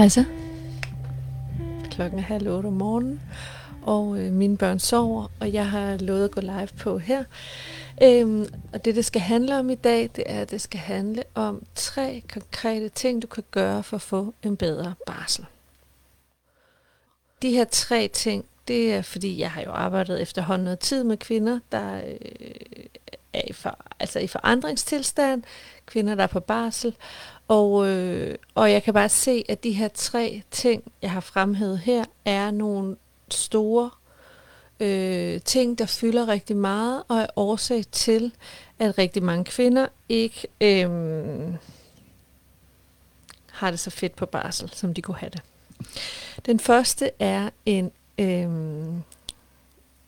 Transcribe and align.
Hej 0.00 0.08
så. 0.08 0.24
Klokken 1.90 2.18
er 2.18 2.22
halv 2.22 2.48
otte 2.48 2.66
om 2.66 2.72
morgenen, 2.72 3.20
og 3.82 4.18
øh, 4.18 4.32
mine 4.32 4.56
børn 4.56 4.78
sover, 4.78 5.30
og 5.40 5.52
jeg 5.52 5.70
har 5.70 5.96
lovet 5.96 6.24
at 6.24 6.30
gå 6.30 6.40
live 6.40 6.68
på 6.78 6.98
her. 6.98 7.24
Øhm, 8.02 8.46
og 8.72 8.84
det, 8.84 8.96
det 8.96 9.04
skal 9.04 9.20
handle 9.20 9.58
om 9.58 9.70
i 9.70 9.74
dag, 9.74 10.10
det 10.16 10.24
er, 10.26 10.40
at 10.40 10.50
det 10.50 10.60
skal 10.60 10.80
handle 10.80 11.22
om 11.34 11.62
tre 11.74 12.22
konkrete 12.32 12.88
ting, 12.88 13.22
du 13.22 13.26
kan 13.26 13.44
gøre 13.50 13.82
for 13.82 13.96
at 13.96 14.02
få 14.02 14.34
en 14.42 14.56
bedre 14.56 14.94
barsel. 15.06 15.46
De 17.42 17.50
her 17.50 17.64
tre 17.64 18.08
ting, 18.08 18.44
det 18.68 18.94
er 18.94 19.02
fordi, 19.02 19.38
jeg 19.38 19.50
har 19.50 19.62
jo 19.62 19.70
arbejdet 19.70 20.22
efterhånden 20.22 20.64
noget 20.64 20.78
tid 20.78 21.04
med 21.04 21.16
kvinder, 21.16 21.58
der 21.72 21.96
øh, 21.96 22.84
er 23.32 23.42
i, 23.46 23.52
for, 23.52 23.78
altså 24.00 24.18
i 24.18 24.26
forandringstilstand, 24.26 25.42
kvinder, 25.86 26.14
der 26.14 26.22
er 26.22 26.26
på 26.26 26.40
barsel, 26.40 26.94
og, 27.48 27.88
øh, 27.88 28.38
og 28.54 28.72
jeg 28.72 28.82
kan 28.82 28.94
bare 28.94 29.08
se, 29.08 29.44
at 29.48 29.64
de 29.64 29.72
her 29.72 29.88
tre 29.88 30.42
ting, 30.50 30.92
jeg 31.02 31.10
har 31.10 31.20
fremhævet 31.20 31.78
her, 31.78 32.04
er 32.24 32.50
nogle 32.50 32.96
store 33.30 33.90
øh, 34.80 35.40
ting, 35.40 35.78
der 35.78 35.86
fylder 35.86 36.28
rigtig 36.28 36.56
meget, 36.56 37.02
og 37.08 37.16
er 37.16 37.26
årsag 37.36 37.84
til, 37.92 38.32
at 38.78 38.98
rigtig 38.98 39.22
mange 39.22 39.44
kvinder 39.44 39.86
ikke 40.08 40.46
øh, 40.60 40.90
har 43.50 43.70
det 43.70 43.80
så 43.80 43.90
fedt 43.90 44.16
på 44.16 44.26
barsel, 44.26 44.70
som 44.72 44.94
de 44.94 45.02
kunne 45.02 45.16
have 45.16 45.30
det. 45.30 45.42
Den 46.46 46.60
første 46.60 47.10
er 47.18 47.50
en 47.66 47.92
øh, 48.18 48.48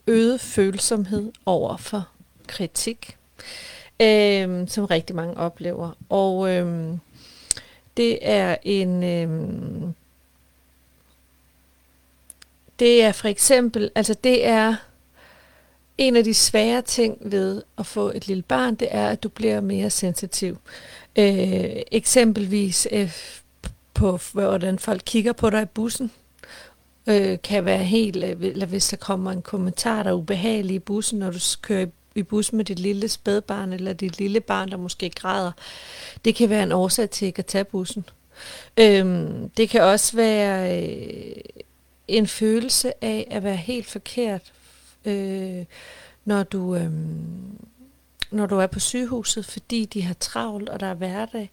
øget 0.07 0.41
følsomhed 0.41 1.33
over 1.47 1.77
for 1.77 2.09
kritik, 2.47 3.17
øh, 4.01 4.69
som 4.69 4.85
rigtig 4.85 5.17
mange 5.17 5.37
oplever. 5.37 5.91
Og 6.09 6.51
øh, 6.51 6.97
det 7.97 8.19
er 8.23 8.57
en... 8.63 9.03
Øh, 9.03 9.89
det 12.79 13.03
er 13.03 13.13
for 13.13 13.29
eksempel, 13.29 13.91
altså 13.95 14.15
det 14.15 14.47
er 14.47 14.75
en 15.99 16.17
af 16.17 16.25
de 16.25 16.35
svære 16.35 16.83
ting 16.83 17.19
ved 17.21 17.63
at 17.79 17.87
få 17.87 18.13
et 18.15 18.27
lille 18.27 18.43
barn, 18.43 18.75
det 18.75 18.89
er, 18.91 19.09
at 19.09 19.23
du 19.23 19.29
bliver 19.29 19.61
mere 19.61 19.91
sensitiv. 19.91 20.59
Øh, 21.19 21.83
eksempelvis 21.93 22.89
øh, 22.93 23.13
på, 23.95 24.19
hvordan 24.33 24.79
folk 24.79 25.03
kigger 25.07 25.33
på 25.33 25.51
dig 25.51 25.63
i 25.63 25.67
bussen, 25.67 26.11
øh, 27.07 27.39
kan 27.45 27.65
være 27.65 27.85
helt, 27.85 28.25
øh, 28.25 28.37
eller 28.41 28.67
hvis 28.67 28.89
der 28.89 28.97
kommer 28.97 29.33
en 29.33 29.43
kommentar, 29.43 30.03
der 30.03 30.11
er 30.11 30.15
ubehagelig 30.15 30.75
i 30.75 30.79
bussen, 30.79 31.19
når 31.19 31.31
du 31.31 31.39
kører 31.63 31.87
i 32.15 32.23
bussen 32.23 32.57
med 32.57 32.65
dit 32.65 32.79
lille 32.79 33.09
spædbarn, 33.09 33.73
eller 33.73 33.93
dit 33.93 34.19
lille 34.19 34.41
barn, 34.41 34.71
der 34.71 34.77
måske 34.77 35.11
græder. 35.11 35.53
Det 36.25 36.35
kan 36.35 36.51
være 36.51 36.63
en 36.63 36.73
årsag 36.73 37.11
til 37.11 37.27
ikke 37.27 37.39
at 37.39 37.47
tage 37.47 37.65
bussen. 37.65 38.05
Øhm, 38.77 39.49
det 39.49 39.69
kan 39.69 39.83
også 39.83 40.17
være 40.17 40.83
øh, 40.83 41.37
en 42.09 42.27
følelse 42.27 43.05
af 43.05 43.29
at 43.31 43.45
være 43.45 43.57
helt 43.57 43.87
forkert, 43.87 44.53
øh, 45.05 45.65
når 46.25 46.43
du... 46.43 46.77
Øh, 46.77 46.91
når 48.31 48.47
du 48.47 48.59
er 48.59 48.67
på 48.67 48.81
sygehuset, 48.81 49.47
fordi 49.47 49.85
de 49.85 50.03
har 50.03 50.15
travlt, 50.15 50.69
og 50.69 50.81
der 50.81 50.87
er 50.87 50.95
hverdag, 50.95 51.51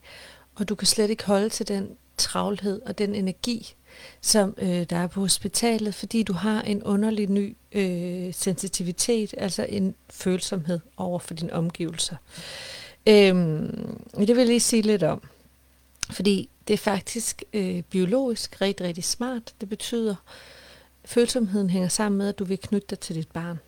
og 0.56 0.70
du 0.70 0.76
kan 0.76 0.88
slet 0.88 1.10
ikke 1.10 1.26
holde 1.26 1.50
til 1.50 1.68
den 1.68 1.90
travlhed 2.20 2.82
og 2.86 2.98
den 2.98 3.16
energi, 3.16 3.74
som 4.22 4.56
øh, 4.58 4.84
der 4.90 4.98
er 4.98 5.08
på 5.08 5.20
hospitalet, 5.20 5.96
fordi 5.96 6.24
du 6.24 6.34
har 6.34 6.62
en 6.62 6.84
underlig 6.84 7.30
ny 7.30 7.58
øh, 7.72 8.34
sensitivitet, 8.34 9.36
altså 9.38 9.66
en 9.70 9.96
følsomhed 10.10 10.80
over 10.98 11.20
for 11.20 11.34
dine 11.34 11.54
omgivelser. 11.54 12.16
Øhm, 13.08 14.04
det 14.18 14.28
vil 14.28 14.38
jeg 14.38 14.46
lige 14.46 14.60
sige 14.60 14.82
lidt 14.82 15.04
om, 15.04 15.22
fordi 16.12 16.50
det 16.68 16.74
er 16.74 16.78
faktisk 16.78 17.44
øh, 17.54 17.82
biologisk 17.82 18.62
rigtig, 18.62 18.86
rigtig 18.88 19.04
smart. 19.04 19.54
Det 19.62 19.70
betyder, 19.70 20.16
at 21.04 21.10
følsomheden 21.10 21.70
hænger 21.70 21.90
sammen 21.90 22.18
med, 22.18 22.30
at 22.30 22.40
du 22.40 22.44
vil 22.44 22.58
knytte 22.58 22.88
dig 22.90 23.00
til 23.00 23.16
dit 23.16 23.32
barn. 23.32 23.60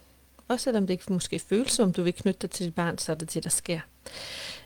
Også 0.47 0.63
selvom 0.63 0.87
det 0.87 0.93
ikke 0.93 1.13
måske 1.13 1.39
føles 1.39 1.71
som, 1.71 1.93
du 1.93 2.03
vil 2.03 2.13
knytte 2.13 2.39
dig 2.41 2.49
til 2.49 2.65
dit 2.65 2.75
barn, 2.75 2.97
så 2.97 3.11
er 3.11 3.15
det 3.15 3.33
det, 3.33 3.43
der 3.43 3.49
sker. 3.49 3.79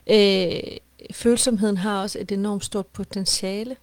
Øh, 0.06 0.76
følsomheden 1.12 1.76
har 1.76 2.02
også 2.02 2.18
et 2.18 2.32
enormt 2.32 2.64
stort 2.64 2.86
potentiale. 2.86 3.76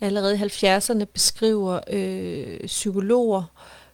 Allerede 0.00 0.34
i 0.34 0.38
70'erne 0.38 1.04
beskriver 1.04 1.80
øh, 1.90 2.66
psykologer, 2.66 3.42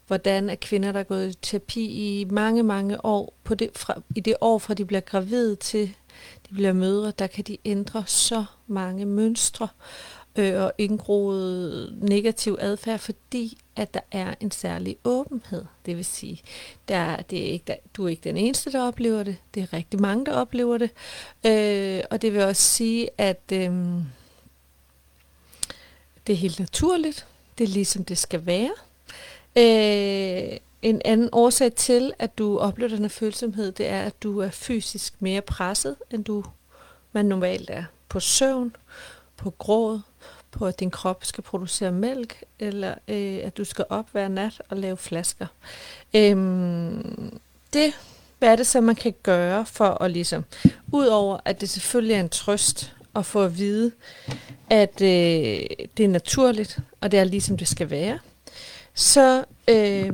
hvordan 0.06 0.50
at 0.50 0.60
kvinder, 0.60 0.92
der 0.92 1.00
er 1.00 1.04
gået 1.04 1.30
i 1.30 1.38
terapi 1.42 1.84
i 2.20 2.24
mange, 2.24 2.62
mange 2.62 3.04
år, 3.04 3.34
på 3.44 3.54
det, 3.54 3.70
fra, 3.74 4.02
i 4.14 4.20
det 4.20 4.34
år 4.40 4.58
fra 4.58 4.74
de 4.74 4.84
bliver 4.84 5.00
gravide 5.00 5.56
til 5.56 5.94
de 6.48 6.54
bliver 6.54 6.72
mødre, 6.72 7.12
der 7.18 7.26
kan 7.26 7.44
de 7.44 7.58
ændre 7.64 8.04
så 8.06 8.44
mange 8.66 9.04
mønstre 9.04 9.68
øh, 9.72 10.13
øh, 10.36 10.62
og 10.62 10.72
indgroet 10.78 11.98
negativ 12.02 12.56
adfærd, 12.60 12.98
fordi 12.98 13.58
at 13.76 13.94
der 13.94 14.00
er 14.10 14.34
en 14.40 14.50
særlig 14.50 14.96
åbenhed. 15.04 15.64
Det 15.86 15.96
vil 15.96 16.04
sige, 16.04 16.42
der, 16.88 17.16
det 17.16 17.38
er 17.38 17.52
ikke, 17.52 17.64
der, 17.66 17.76
du 17.96 18.04
er 18.04 18.08
ikke 18.08 18.24
den 18.24 18.36
eneste, 18.36 18.72
der 18.72 18.82
oplever 18.82 19.22
det. 19.22 19.36
Det 19.54 19.62
er 19.62 19.72
rigtig 19.72 20.00
mange, 20.00 20.26
der 20.26 20.32
oplever 20.32 20.78
det. 20.78 20.90
Øh, 21.46 22.02
og 22.10 22.22
det 22.22 22.32
vil 22.32 22.42
også 22.42 22.62
sige, 22.62 23.08
at 23.18 23.42
øh, 23.52 23.72
det 26.26 26.32
er 26.32 26.36
helt 26.36 26.60
naturligt. 26.60 27.26
Det 27.58 27.64
er 27.64 27.68
ligesom 27.68 28.04
det 28.04 28.18
skal 28.18 28.46
være. 28.46 28.70
Øh, 29.56 30.58
en 30.82 31.02
anden 31.04 31.28
årsag 31.32 31.74
til, 31.74 32.12
at 32.18 32.38
du 32.38 32.58
oplever 32.58 32.88
den 32.88 33.00
her 33.00 33.08
følsomhed, 33.08 33.72
det 33.72 33.86
er, 33.86 34.02
at 34.02 34.22
du 34.22 34.38
er 34.38 34.50
fysisk 34.50 35.22
mere 35.22 35.40
presset, 35.40 35.96
end 36.10 36.24
du 36.24 36.44
man 37.12 37.26
normalt 37.26 37.70
er. 37.70 37.84
På 38.08 38.20
søvn, 38.20 38.76
på 39.36 39.50
gråd, 39.50 40.00
på 40.54 40.66
at 40.66 40.80
din 40.80 40.90
krop 40.90 41.24
skal 41.24 41.44
producere 41.44 41.92
mælk, 41.92 42.44
eller 42.58 42.94
øh, 43.08 43.40
at 43.42 43.56
du 43.56 43.64
skal 43.64 43.84
op 43.88 44.06
hver 44.12 44.28
nat 44.28 44.62
og 44.68 44.76
lave 44.76 44.96
flasker. 44.96 45.46
Øhm, 46.14 47.38
det, 47.72 47.92
hvad 48.38 48.48
er 48.52 48.56
det 48.56 48.66
så, 48.66 48.80
man 48.80 48.94
kan 48.94 49.14
gøre 49.22 49.66
for 49.66 50.02
at 50.02 50.10
ligesom, 50.10 50.44
udover 50.92 51.38
at 51.44 51.60
det 51.60 51.68
selvfølgelig 51.68 52.14
er 52.14 52.20
en 52.20 52.28
trøst 52.28 52.94
at 53.14 53.26
få 53.26 53.42
at 53.42 53.58
vide, 53.58 53.92
at 54.70 55.00
øh, 55.00 55.66
det 55.96 56.04
er 56.04 56.08
naturligt, 56.08 56.78
og 57.00 57.10
det 57.10 57.18
er 57.18 57.24
ligesom 57.24 57.56
det 57.56 57.68
skal 57.68 57.90
være, 57.90 58.18
så, 58.94 59.44
øh, 59.68 60.12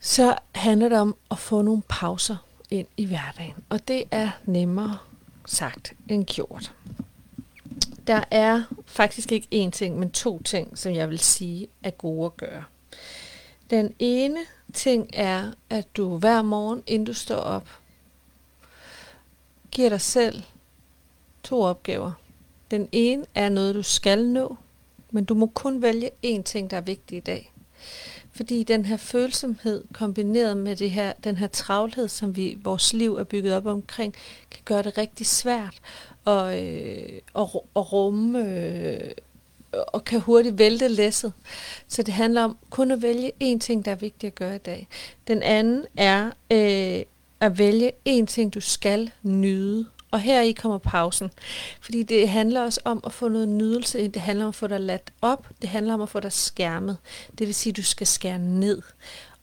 så 0.00 0.36
handler 0.54 0.88
det 0.88 0.98
om 0.98 1.16
at 1.30 1.38
få 1.38 1.62
nogle 1.62 1.82
pauser 1.88 2.36
ind 2.70 2.86
i 2.96 3.06
hverdagen. 3.06 3.54
Og 3.68 3.88
det 3.88 4.04
er 4.10 4.30
nemmere 4.44 4.98
sagt 5.46 5.92
end 6.08 6.24
gjort. 6.24 6.72
Der 8.06 8.24
er 8.30 8.62
faktisk 8.86 9.32
ikke 9.32 9.48
én 9.54 9.70
ting, 9.70 9.98
men 9.98 10.10
to 10.10 10.42
ting, 10.42 10.78
som 10.78 10.94
jeg 10.94 11.10
vil 11.10 11.18
sige 11.18 11.68
er 11.82 11.90
gode 11.90 12.26
at 12.26 12.36
gøre. 12.36 12.64
Den 13.70 13.94
ene 13.98 14.38
ting 14.72 15.10
er, 15.12 15.52
at 15.70 15.96
du 15.96 16.18
hver 16.18 16.42
morgen, 16.42 16.82
inden 16.86 17.06
du 17.06 17.14
står 17.14 17.36
op, 17.36 17.68
giver 19.70 19.88
dig 19.88 20.00
selv 20.00 20.42
to 21.42 21.62
opgaver. 21.62 22.12
Den 22.70 22.88
ene 22.92 23.24
er 23.34 23.48
noget, 23.48 23.74
du 23.74 23.82
skal 23.82 24.26
nå, 24.26 24.56
men 25.10 25.24
du 25.24 25.34
må 25.34 25.46
kun 25.46 25.82
vælge 25.82 26.10
én 26.26 26.42
ting, 26.42 26.70
der 26.70 26.76
er 26.76 26.80
vigtig 26.80 27.16
i 27.16 27.20
dag. 27.20 27.52
Fordi 28.34 28.62
den 28.62 28.84
her 28.84 28.96
følsomhed 28.96 29.84
kombineret 29.92 30.56
med 30.56 30.76
det 30.76 30.90
her, 30.90 31.12
den 31.24 31.36
her 31.36 31.46
travlhed, 31.46 32.08
som 32.08 32.36
vi 32.36 32.58
vores 32.62 32.92
liv 32.92 33.16
er 33.16 33.24
bygget 33.24 33.54
op 33.54 33.66
omkring, 33.66 34.14
kan 34.50 34.60
gøre 34.64 34.82
det 34.82 34.98
rigtig 34.98 35.26
svært 35.26 35.80
at, 36.26 36.62
øh, 36.62 37.20
at, 37.36 37.48
at 37.76 37.92
rumme 37.92 38.48
øh, 38.48 39.10
og 39.72 40.04
kan 40.04 40.20
hurtigt 40.20 40.58
vælte 40.58 40.88
læsset. 40.88 41.32
Så 41.88 42.02
det 42.02 42.14
handler 42.14 42.44
om 42.44 42.58
kun 42.70 42.90
at 42.90 43.02
vælge 43.02 43.32
én 43.42 43.58
ting, 43.58 43.84
der 43.84 43.90
er 43.90 43.96
vigtig 43.96 44.26
at 44.26 44.34
gøre 44.34 44.54
i 44.54 44.58
dag. 44.58 44.88
Den 45.28 45.42
anden 45.42 45.84
er 45.96 46.30
øh, 46.52 47.04
at 47.42 47.58
vælge 47.58 47.92
én 48.08 48.26
ting, 48.26 48.54
du 48.54 48.60
skal 48.60 49.10
nyde. 49.22 49.86
Og 50.10 50.20
her 50.20 50.40
i 50.40 50.52
kommer 50.52 50.78
pausen. 50.78 51.30
Fordi 51.80 52.02
det 52.02 52.28
handler 52.28 52.62
også 52.62 52.80
om 52.84 53.00
at 53.06 53.12
få 53.12 53.28
noget 53.28 53.48
nydelse. 53.48 54.08
Det 54.08 54.22
handler 54.22 54.44
om 54.44 54.48
at 54.48 54.54
få 54.54 54.66
dig 54.66 54.80
ladt 54.80 55.12
op. 55.22 55.48
Det 55.62 55.70
handler 55.70 55.94
om 55.94 56.00
at 56.00 56.08
få 56.08 56.20
dig 56.20 56.32
skærmet. 56.32 56.96
Det 57.38 57.46
vil 57.46 57.54
sige, 57.54 57.70
at 57.70 57.76
du 57.76 57.82
skal 57.82 58.06
skære 58.06 58.38
ned. 58.38 58.82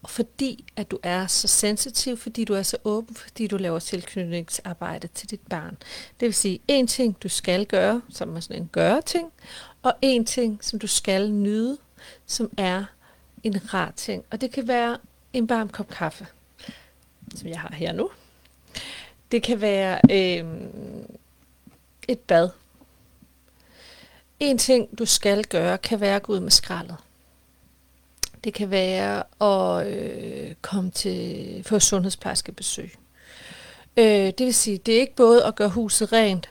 Og 0.03 0.09
fordi 0.09 0.65
at 0.75 0.91
du 0.91 0.99
er 1.03 1.27
så 1.27 1.47
sensitiv, 1.47 2.17
fordi 2.17 2.43
du 2.43 2.53
er 2.53 2.63
så 2.63 2.77
åben, 2.83 3.15
fordi 3.15 3.47
du 3.47 3.57
laver 3.57 3.79
tilknytningsarbejde 3.79 5.07
til 5.07 5.29
dit 5.29 5.41
barn. 5.49 5.77
Det 6.19 6.25
vil 6.25 6.33
sige, 6.33 6.59
en 6.67 6.87
ting 6.87 7.23
du 7.23 7.29
skal 7.29 7.65
gøre, 7.65 8.01
som 8.09 8.35
er 8.35 8.39
sådan 8.39 8.61
en 8.61 8.69
gøre-ting, 8.71 9.31
og 9.83 9.93
en 10.01 10.25
ting, 10.25 10.59
som 10.61 10.79
du 10.79 10.87
skal 10.87 11.31
nyde, 11.31 11.77
som 12.25 12.49
er 12.57 12.83
en 13.43 13.73
rar 13.73 13.91
ting. 13.95 14.23
Og 14.31 14.41
det 14.41 14.51
kan 14.51 14.67
være 14.67 14.97
en 15.33 15.49
varm 15.49 15.69
kop 15.69 15.89
kaffe, 15.89 16.27
som 17.37 17.49
jeg 17.49 17.59
har 17.59 17.73
her 17.73 17.93
nu. 17.93 18.09
Det 19.31 19.43
kan 19.43 19.61
være 19.61 19.99
øh, 20.11 20.45
et 22.07 22.19
bad. 22.19 22.49
en 24.39 24.57
ting, 24.57 24.99
du 24.99 25.05
skal 25.05 25.43
gøre, 25.43 25.77
kan 25.77 25.99
være 25.99 26.15
at 26.15 26.23
gå 26.23 26.33
ud 26.33 26.39
med 26.39 26.51
skraldet. 26.51 26.97
Det 28.43 28.53
kan 28.53 28.71
være 28.71 29.23
at 29.41 29.87
øh, 29.87 30.53
komme 30.61 30.91
til 30.91 31.63
få 31.67 31.79
sundhedsplejerskebesøg. 31.79 32.91
Øh, 33.97 34.05
det 34.05 34.39
vil 34.39 34.53
sige, 34.53 34.77
det 34.77 34.95
er 34.95 34.99
ikke 34.99 35.15
både 35.15 35.45
at 35.45 35.55
gøre 35.55 35.69
huset 35.69 36.13
rent 36.13 36.49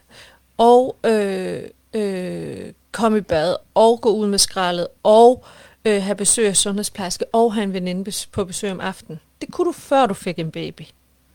og 0.56 0.96
øh, 1.04 1.62
øh, 1.94 2.72
komme 2.92 3.19
i 3.19 3.20
bad 3.20 3.56
og 3.75 4.00
gå 4.00 4.10
ud 4.10 4.26
med 4.26 4.38
skraldet 4.38 4.88
og 5.02 5.44
øh, 5.84 6.02
have 6.02 6.16
besøg 6.16 6.48
af 6.48 6.56
sundhedsplejerske 6.56 7.25
og 7.32 7.54
have 7.54 7.62
en 7.62 7.72
veninde 7.72 8.12
på 8.32 8.44
besøg 8.44 8.70
om 8.70 8.80
aftenen. 8.80 9.20
Det 9.40 9.52
kunne 9.52 9.67
du 9.67 9.73
før 9.73 10.06
du 10.06 10.14
fik 10.14 10.38
en 10.38 10.50
baby. 10.50 10.82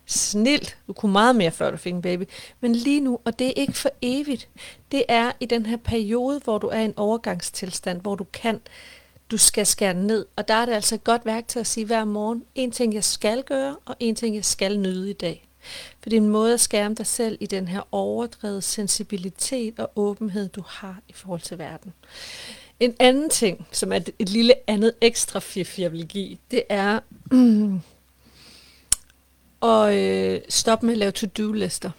Snilt. 0.05 0.77
Du 0.87 0.93
kunne 0.93 1.11
meget 1.11 1.35
mere 1.35 1.51
før 1.51 1.71
du 1.71 1.77
fik 1.77 1.93
en 1.93 2.01
baby. 2.01 2.23
Men 2.59 2.75
lige 2.75 2.99
nu, 2.99 3.19
og 3.25 3.39
det 3.39 3.47
er 3.47 3.53
ikke 3.55 3.73
for 3.73 3.89
evigt, 4.01 4.49
det 4.91 5.03
er 5.07 5.31
i 5.39 5.45
den 5.45 5.65
her 5.65 5.77
periode, 5.77 6.41
hvor 6.43 6.57
du 6.57 6.67
er 6.67 6.79
i 6.79 6.85
en 6.85 6.93
overgangstilstand, 6.97 8.01
hvor 8.01 8.15
du 8.15 8.23
kan 8.23 8.61
du 9.31 9.37
skal 9.37 9.65
skære 9.65 9.93
ned. 9.93 10.25
Og 10.35 10.47
der 10.47 10.53
er 10.53 10.65
det 10.65 10.73
altså 10.73 10.95
et 10.95 11.03
godt 11.03 11.25
værktøj 11.25 11.59
at 11.59 11.67
sige 11.67 11.85
hver 11.85 12.05
morgen, 12.05 12.43
en 12.55 12.71
ting 12.71 12.93
jeg 12.93 13.03
skal 13.03 13.43
gøre, 13.43 13.75
og 13.85 13.95
en 13.99 14.15
ting 14.15 14.35
jeg 14.35 14.45
skal 14.45 14.79
nyde 14.79 15.09
i 15.09 15.13
dag. 15.13 15.47
For 16.01 16.09
det 16.09 16.17
er 16.17 16.21
en 16.21 16.29
måde 16.29 16.53
at 16.53 16.59
skærme 16.59 16.95
dig 16.95 17.07
selv 17.07 17.37
i 17.39 17.45
den 17.45 17.67
her 17.67 17.81
overdrevet 17.91 18.63
sensibilitet 18.63 19.79
og 19.79 19.91
åbenhed, 19.95 20.49
du 20.49 20.63
har 20.67 20.99
i 21.07 21.13
forhold 21.13 21.41
til 21.41 21.57
verden. 21.57 21.93
En 22.79 22.95
anden 22.99 23.29
ting, 23.29 23.67
som 23.71 23.91
er 23.91 23.99
et 24.19 24.29
lille 24.29 24.53
andet 24.67 24.93
ekstra 25.01 25.39
fif, 25.39 25.79
jeg 25.79 25.91
vil 25.91 26.07
give, 26.07 26.37
det 26.51 26.63
er 26.69 26.99
og 29.63 29.97
øh, 29.97 30.41
stoppe 30.49 30.85
med 30.85 30.93
at 30.93 30.97
lave 30.97 31.11
to-do-lister. 31.11 31.91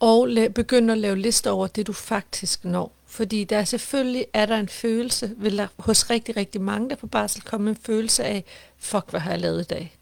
Og 0.00 0.28
la- 0.28 0.48
begynde 0.48 0.92
at 0.92 0.98
lave 0.98 1.18
lister 1.18 1.50
over 1.50 1.66
det, 1.66 1.86
du 1.86 1.92
faktisk 1.92 2.64
når. 2.64 2.92
Fordi 3.06 3.44
der 3.44 3.64
selvfølgelig 3.64 4.26
er 4.32 4.46
der 4.46 4.56
en 4.56 4.68
følelse, 4.68 5.30
vil 5.36 5.58
der 5.58 5.66
hos 5.78 6.10
rigtig, 6.10 6.36
rigtig 6.36 6.60
mange, 6.60 6.90
der 6.90 6.96
på 6.96 7.06
barsel 7.06 7.42
komme 7.42 7.70
en 7.70 7.76
følelse 7.76 8.24
af, 8.24 8.44
fuck, 8.78 9.10
hvad 9.10 9.20
har 9.20 9.30
jeg 9.30 9.40
lavet 9.40 9.60
i 9.60 9.64
dag? 9.64 9.96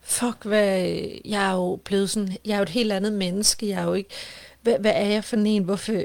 Fuck, 0.00 0.44
hvad, 0.44 0.88
øh, 0.90 1.30
jeg 1.30 1.48
er 1.50 1.54
jo 1.54 1.80
blevet 1.84 2.10
sådan, 2.10 2.36
jeg 2.44 2.52
er 2.52 2.56
jo 2.56 2.62
et 2.62 2.68
helt 2.68 2.92
andet 2.92 3.12
menneske, 3.12 3.68
jeg 3.68 3.80
er 3.80 3.84
jo 3.84 3.94
ikke, 3.94 4.10
hvad, 4.62 4.78
hvad 4.78 4.92
er 4.94 5.06
jeg 5.06 5.24
for 5.24 5.36
en, 5.36 5.62
hvorfor 5.62 6.02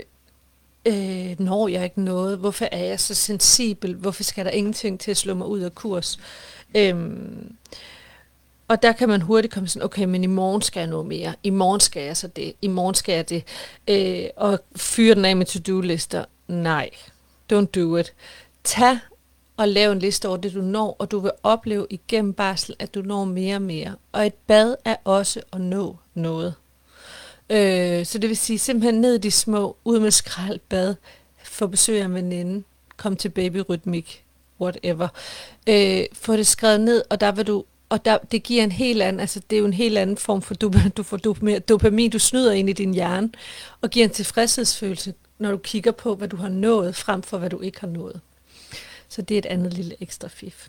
øh, 0.86 1.40
når 1.40 1.68
jeg 1.68 1.84
ikke 1.84 2.02
noget, 2.02 2.38
hvorfor 2.38 2.68
er 2.72 2.84
jeg 2.84 3.00
så 3.00 3.14
sensibel, 3.14 3.96
hvorfor 3.96 4.24
skal 4.24 4.46
der 4.46 4.52
ingenting 4.52 5.00
til 5.00 5.12
at 5.12 5.18
slå 5.18 5.34
mig 5.34 5.48
ud 5.48 5.60
af 5.60 5.76
kurs? 5.76 6.20
Øhm, 6.76 7.56
og 8.68 8.82
der 8.82 8.92
kan 8.92 9.10
man 9.10 9.22
hurtigt 9.22 9.54
komme 9.54 9.70
sådan, 9.70 9.86
okay, 9.86 10.04
men 10.04 10.24
i 10.24 10.28
morgen 10.28 10.62
skal 10.62 10.80
jeg 10.80 10.90
noget 10.90 11.06
mere. 11.06 11.34
I 11.44 11.50
morgen 11.50 11.80
skal 11.80 12.04
jeg 12.04 12.18
så 12.18 12.28
det. 12.28 12.54
I 12.62 12.68
morgen 12.68 12.96
skal 12.96 13.16
jeg 13.16 13.30
det. 13.30 13.44
Øh, 13.88 14.30
og 14.38 14.60
fyre 14.76 15.16
den 15.16 15.26
af 15.26 15.36
med 15.36 15.46
to-do-lister. 15.46 16.26
Nej, 16.48 16.90
don't 17.54 17.66
do 17.66 17.98
it. 17.98 18.14
Tag 18.64 19.00
og 19.58 19.68
lav 19.68 19.92
en 19.92 20.00
liste 20.00 20.28
over 20.28 20.38
det, 20.38 20.54
du 20.54 20.62
når, 20.62 20.96
og 21.00 21.12
du 21.12 21.20
vil 21.20 21.32
opleve 21.44 21.88
igennem 21.90 22.34
barsel, 22.34 22.76
at 22.80 22.96
du 22.96 23.02
når 23.02 23.26
mere 23.26 23.56
og 23.56 23.62
mere. 23.62 23.96
Og 24.12 24.26
et 24.26 24.34
bad 24.34 24.76
er 24.86 24.96
også 25.04 25.42
at 25.54 25.62
nå 25.62 25.98
noget. 26.14 26.54
Øh, 27.50 28.06
så 28.06 28.20
det 28.20 28.30
vil 28.30 28.38
sige 28.38 28.60
simpelthen 28.60 29.02
ned 29.02 29.16
i 29.16 29.18
de 29.18 29.32
små, 29.32 29.78
ud 29.86 30.00
med 30.00 30.12
skrald, 30.12 30.60
bad, 30.70 30.96
få 31.44 31.68
besøg 31.68 32.02
af 32.02 32.06
en 32.06 32.14
veninde, 32.14 32.64
kom 32.98 33.16
til 33.16 33.30
babyrytmik, 33.30 34.24
whatever. 34.62 35.08
Øh, 35.70 36.06
få 36.14 36.36
det 36.36 36.48
skrevet 36.48 36.82
ned, 36.82 37.04
og 37.10 37.22
der 37.22 37.32
vil 37.32 37.48
du 37.48 37.64
og 37.90 38.06
der, 38.06 38.18
det 38.32 38.44
giver 38.44 38.64
en 38.64 38.72
helt 38.72 39.02
anden, 39.02 39.20
altså 39.20 39.42
det 39.50 39.56
er 39.56 39.60
jo 39.60 39.66
en 39.66 39.74
helt 39.74 39.98
anden 39.98 40.18
form 40.18 40.42
for 40.42 40.54
dopamin, 40.54 40.90
du 40.90 41.04
får 41.04 41.18
dopamin, 41.18 41.62
dopamin, 41.62 42.12
du 42.12 42.20
snyder 42.20 42.52
ind 42.52 42.70
i 42.70 42.74
din 42.74 42.94
hjerne, 42.94 43.30
og 43.82 43.90
giver 43.90 44.06
en 44.06 44.14
tilfredshedsfølelse, 44.14 45.14
når 45.40 45.52
du 45.52 45.58
kigger 45.58 45.92
på, 45.92 46.16
hvad 46.16 46.28
du 46.28 46.36
har 46.36 46.50
nået, 46.50 46.96
frem 46.96 47.22
for 47.22 47.38
hvad 47.38 47.50
du 47.50 47.62
ikke 47.62 47.80
har 47.80 47.88
nået. 47.88 48.22
Så 49.10 49.22
det 49.22 49.36
er 49.36 49.40
et 49.40 49.46
andet 49.46 49.74
lille 49.74 49.96
ekstra 50.00 50.28
fif. 50.28 50.68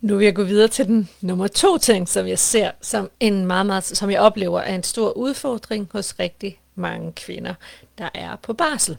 Nu 0.00 0.16
vil 0.16 0.24
jeg 0.24 0.34
gå 0.34 0.44
videre 0.44 0.68
til 0.68 0.86
den 0.86 1.08
nummer 1.20 1.46
to 1.46 1.78
ting, 1.78 2.08
som 2.08 2.26
jeg 2.26 2.38
ser 2.38 2.70
som 2.80 3.10
en 3.20 3.46
meget, 3.46 3.66
meget, 3.66 3.84
som 3.84 4.10
jeg 4.10 4.20
oplever 4.20 4.60
er 4.60 4.74
en 4.74 4.82
stor 4.82 5.10
udfordring 5.12 5.88
hos 5.92 6.14
rigtig 6.18 6.60
mange 6.74 7.12
kvinder, 7.12 7.54
der 7.98 8.08
er 8.14 8.36
på 8.36 8.52
barsel. 8.52 8.96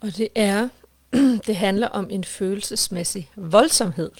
Og 0.00 0.16
det 0.16 0.28
er, 0.34 0.68
det 1.46 1.56
handler 1.56 1.88
om 1.88 2.10
en 2.10 2.24
følelsesmæssig 2.24 3.30
voldsomhed. 3.36 4.10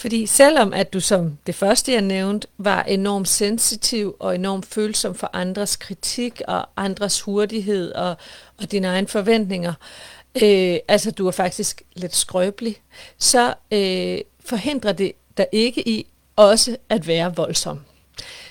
Fordi 0.00 0.26
selvom 0.26 0.72
at 0.72 0.92
du 0.92 1.00
som 1.00 1.38
det 1.46 1.54
første, 1.54 1.92
jeg 1.92 2.00
nævnte, 2.00 2.48
var 2.58 2.82
enormt 2.82 3.28
sensitiv 3.28 4.16
og 4.18 4.34
enormt 4.34 4.66
følsom 4.66 5.14
for 5.14 5.30
andres 5.32 5.76
kritik 5.76 6.40
og 6.48 6.68
andres 6.76 7.20
hurtighed 7.20 7.92
og, 7.92 8.16
og 8.58 8.72
dine 8.72 8.88
egne 8.88 9.08
forventninger, 9.08 9.74
øh, 10.42 10.76
altså 10.88 11.10
du 11.10 11.26
er 11.26 11.30
faktisk 11.30 11.82
lidt 11.94 12.16
skrøbelig, 12.16 12.76
så 13.18 13.54
øh, 13.72 14.18
forhindrer 14.44 14.92
det 14.92 15.12
dig 15.36 15.46
ikke 15.52 15.88
i 15.88 16.06
også 16.36 16.76
at 16.88 17.06
være 17.06 17.36
voldsom. 17.36 17.80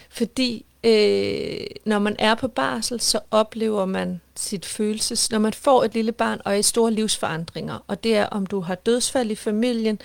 Fordi 0.10 0.66
øh, 0.84 1.60
når 1.86 2.00
man 2.00 2.16
er 2.20 2.36
på 2.36 2.48
barsel, 2.48 3.00
så 3.00 3.20
oplever 3.31 3.86
man 3.86 4.22
sit 4.36 4.66
følelses... 4.66 5.31
Når 5.31 5.40
man 5.40 5.54
får 5.54 5.84
et 5.84 5.94
lille 5.94 6.12
barn 6.12 6.42
og 6.46 6.54
er 6.54 6.58
i 6.58 6.64
store 6.64 6.92
livsforandringer, 6.92 7.84
og 7.88 8.04
det 8.04 8.16
er, 8.16 8.26
om 8.26 8.46
du 8.46 8.60
har 8.60 8.76
dødsfald 8.76 9.31
i 9.31 9.36
familien, 9.36 10.00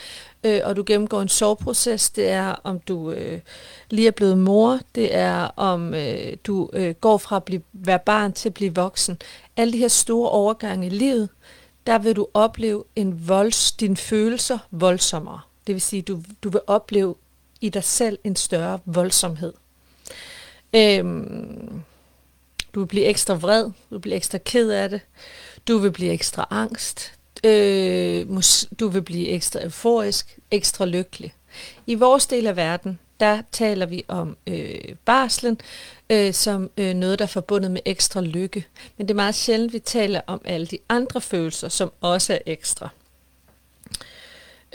øh, 0.44 0.61
og 0.65 0.76
du 0.76 0.85
gennemgår 0.87 1.23
en 1.23 1.29
sorgproces, 1.29 2.11
det 2.11 2.29
er, 2.29 2.55
om 2.65 2.79
du 2.79 3.11
øh, 3.11 3.41
lige 3.91 4.06
er 4.06 4.12
blevet 4.12 4.38
mor, 4.38 4.79
det 4.94 5.15
er, 5.15 5.41
om 5.56 5.94
øh, 5.94 6.37
du 6.44 6.71
øh, 6.73 6.94
går 6.94 7.19
fra 7.19 7.37
at 7.37 7.44
blive, 7.44 7.62
være 7.73 7.99
barn 7.99 8.32
til 8.32 8.49
at 8.49 8.55
blive 8.55 8.75
voksen. 8.75 9.19
Alle 9.56 9.73
de 9.73 9.79
her 9.79 9.88
store 9.88 10.31
overgange 10.31 10.87
i 10.87 10.91
livet, 10.91 11.29
der 11.87 11.99
vil 11.99 12.17
du 12.17 12.26
opleve 12.35 12.85
en 12.97 13.29
volds, 13.29 13.73
dine 13.73 13.97
følelser 13.97 14.59
voldsommere. 14.71 15.41
Det 15.67 15.75
vil 15.75 15.82
sige, 15.82 16.03
du, 16.03 16.23
du 16.43 16.49
vil 16.49 16.61
opleve 16.67 17.15
i 17.61 17.69
dig 17.69 17.85
selv 17.85 18.19
en 18.25 18.37
større 18.37 18.79
voldsomhed. 18.85 19.53
Øhm, 20.76 21.82
du 22.75 22.81
vil 22.81 22.87
blive 22.87 23.05
ekstra 23.05 23.35
vred, 23.35 23.65
du 23.65 23.73
vil 23.91 24.00
blive 24.00 24.17
ekstra 24.17 24.38
ked 24.38 24.71
af 24.71 24.91
det, 24.91 25.00
du 25.69 25.79
vil 25.79 25.93
blive 25.93 26.12
ekstra 26.12 26.47
angst, 26.50 27.12
øh, 27.44 28.26
du 28.81 28.88
vil 28.88 29.03
blive 29.03 29.29
ekstra 29.29 29.62
euforisk, 29.62 30.38
ekstra 30.50 30.85
lykkelig. 30.85 31.35
I 31.87 31.94
vores 31.94 32.26
del 32.26 32.47
af 32.47 32.56
verden, 32.56 32.99
der 33.21 33.43
taler 33.53 33.87
vi 33.87 34.05
om 34.09 34.37
øh, 34.47 34.94
barslen 35.05 35.61
øh, 36.11 36.35
som 36.35 36.71
øh, 36.76 36.94
noget, 36.94 37.19
der 37.19 37.25
er 37.25 37.29
forbundet 37.29 37.71
med 37.71 37.81
ekstra 37.85 38.21
lykke. 38.21 38.66
Men 38.97 39.09
det 39.09 39.14
er 39.14 39.16
meget 39.16 39.35
sjældent, 39.35 39.73
vi 39.73 39.78
taler 39.78 40.21
om 40.26 40.40
alle 40.45 40.66
de 40.66 40.78
andre 40.88 41.21
følelser, 41.21 41.69
som 41.69 41.93
også 42.00 42.33
er 42.33 42.38
ekstra. 42.47 42.88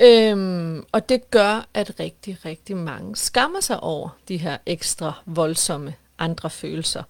Øhm, 0.01 0.85
og 0.91 1.09
det 1.09 1.31
gør, 1.31 1.67
at 1.73 1.99
rigtig, 1.99 2.37
rigtig 2.45 2.77
mange 2.77 3.15
skammer 3.15 3.59
sig 3.59 3.79
over 3.79 4.09
de 4.27 4.37
her 4.37 4.57
ekstra 4.65 5.13
voldsomme 5.25 5.95
andre 6.19 6.49
følelser. 6.49 7.03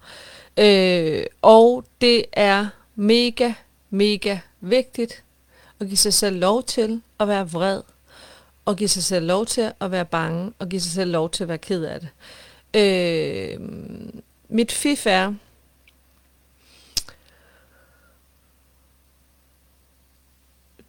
Øh, 0.56 1.24
og 1.42 1.84
det 2.00 2.24
er 2.32 2.68
mega, 2.94 3.52
mega 3.90 4.38
vigtigt 4.60 5.24
at 5.80 5.86
give 5.86 5.96
sig 5.96 6.14
selv 6.14 6.38
lov 6.38 6.62
til 6.62 7.02
at 7.20 7.28
være 7.28 7.50
vred, 7.50 7.82
og 8.64 8.76
give 8.76 8.88
sig 8.88 9.04
selv 9.04 9.26
lov 9.26 9.46
til 9.46 9.72
at 9.80 9.90
være 9.90 10.04
bange, 10.04 10.52
og 10.58 10.68
give 10.68 10.80
sig 10.80 10.92
selv 10.92 11.10
lov 11.10 11.30
til 11.30 11.44
at 11.44 11.48
være 11.48 11.58
ked 11.58 11.84
af 11.84 12.00
det. 12.00 12.08
Øh, 12.74 13.60
mit 14.48 14.72
fif 14.72 15.06
er, 15.06 15.34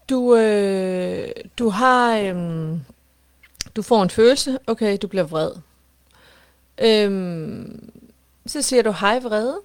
du, 0.10 0.36
øh, 0.36 1.29
du 1.60 1.70
har, 1.70 2.17
øhm, 2.17 2.81
du 3.75 3.81
får 3.81 4.03
en 4.03 4.10
følelse, 4.10 4.60
okay, 4.67 4.98
du 5.01 5.08
bliver 5.08 5.24
vred. 5.24 5.51
Øhm, 6.77 7.91
så 8.46 8.62
siger 8.62 8.84
du, 8.84 8.91
hej 8.91 9.20
vrede. 9.20 9.60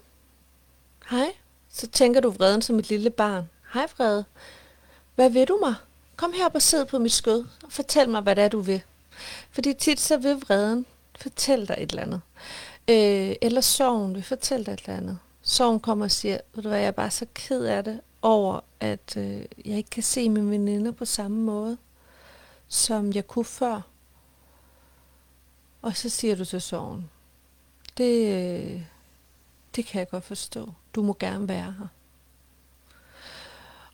Hej. 1.11 1.33
Så 1.73 1.87
tænker 1.87 2.21
du 2.21 2.31
vreden 2.31 2.63
som 2.63 2.79
et 2.79 2.89
lille 2.89 3.11
barn. 3.11 3.49
Hej 3.75 3.87
vrede. 3.97 4.25
Hvad 5.15 5.31
vil 5.31 5.49
du 5.49 5.59
mig? 5.63 5.75
Kom 6.17 6.33
her 6.33 6.49
og 6.49 6.63
sid 6.63 6.85
på 6.85 6.99
mit 6.99 7.13
skød 7.13 7.45
og 7.65 7.73
fortæl 7.73 8.09
mig, 8.09 8.21
hvad 8.21 8.37
det 8.37 8.45
er, 8.45 8.49
du 8.49 8.61
vil. 8.61 8.83
Fordi 9.51 9.75
tit 9.75 10.01
så 10.01 10.17
vil 10.17 10.35
vreden 10.35 10.87
fortælle 11.19 11.67
dig 11.67 11.77
et 11.79 11.91
eller 11.91 12.03
andet. 12.03 12.21
Øh, 12.89 13.37
eller 13.43 13.61
sorgen 13.61 14.15
vil 14.15 14.23
fortælle 14.23 14.67
dig 14.67 14.73
et 14.73 14.81
eller 14.81 14.97
andet. 14.97 15.19
Sorgen 15.43 15.81
kommer 15.81 16.05
og 16.05 16.11
siger, 16.11 16.39
ved 16.55 16.63
du 16.63 16.69
hvad, 16.69 16.79
jeg 16.79 16.87
er 16.87 16.91
bare 16.91 17.11
så 17.11 17.27
ked 17.35 17.65
af 17.65 17.85
det 17.85 18.01
over, 18.27 18.61
at 18.81 19.17
øh, 19.17 19.45
jeg 19.65 19.77
ikke 19.77 19.91
kan 19.91 20.03
se 20.03 20.29
mine 20.29 20.51
veninder 20.51 20.93
på 20.93 21.05
samme 21.05 21.37
måde, 21.37 21.79
som 22.69 23.13
jeg 23.13 23.27
kunne 23.27 23.45
før. 23.45 23.81
Og 25.83 25.97
så 25.97 26.09
siger 26.09 26.37
du 26.37 26.45
til 26.45 26.61
sorgen, 26.61 27.11
det, 27.97 28.27
øh, 28.27 28.83
det 29.77 29.87
kan 29.87 29.99
jeg 29.99 30.09
godt 30.09 30.25
forstå. 30.25 30.73
Du 30.95 31.03
må 31.03 31.17
gerne 31.19 31.49
være 31.49 31.75
her. 31.79 31.87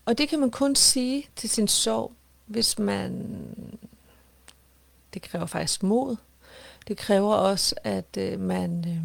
Og 0.05 0.19
det 0.19 0.29
kan 0.29 0.41
man 0.41 0.51
kun 0.51 0.77
sige 0.77 1.29
til 1.37 1.51
sin 1.51 1.69
sorg, 1.69 2.13
hvis 2.47 2.79
man... 2.79 3.39
Det 5.15 5.23
kræver 5.23 5.47
faktisk 5.47 5.83
mod. 5.83 6.17
Det 6.89 6.97
kræver 6.97 7.35
også, 7.35 7.75
at 7.85 8.17
øh, 8.19 8.41
man 8.41 8.85
øh, 8.89 9.03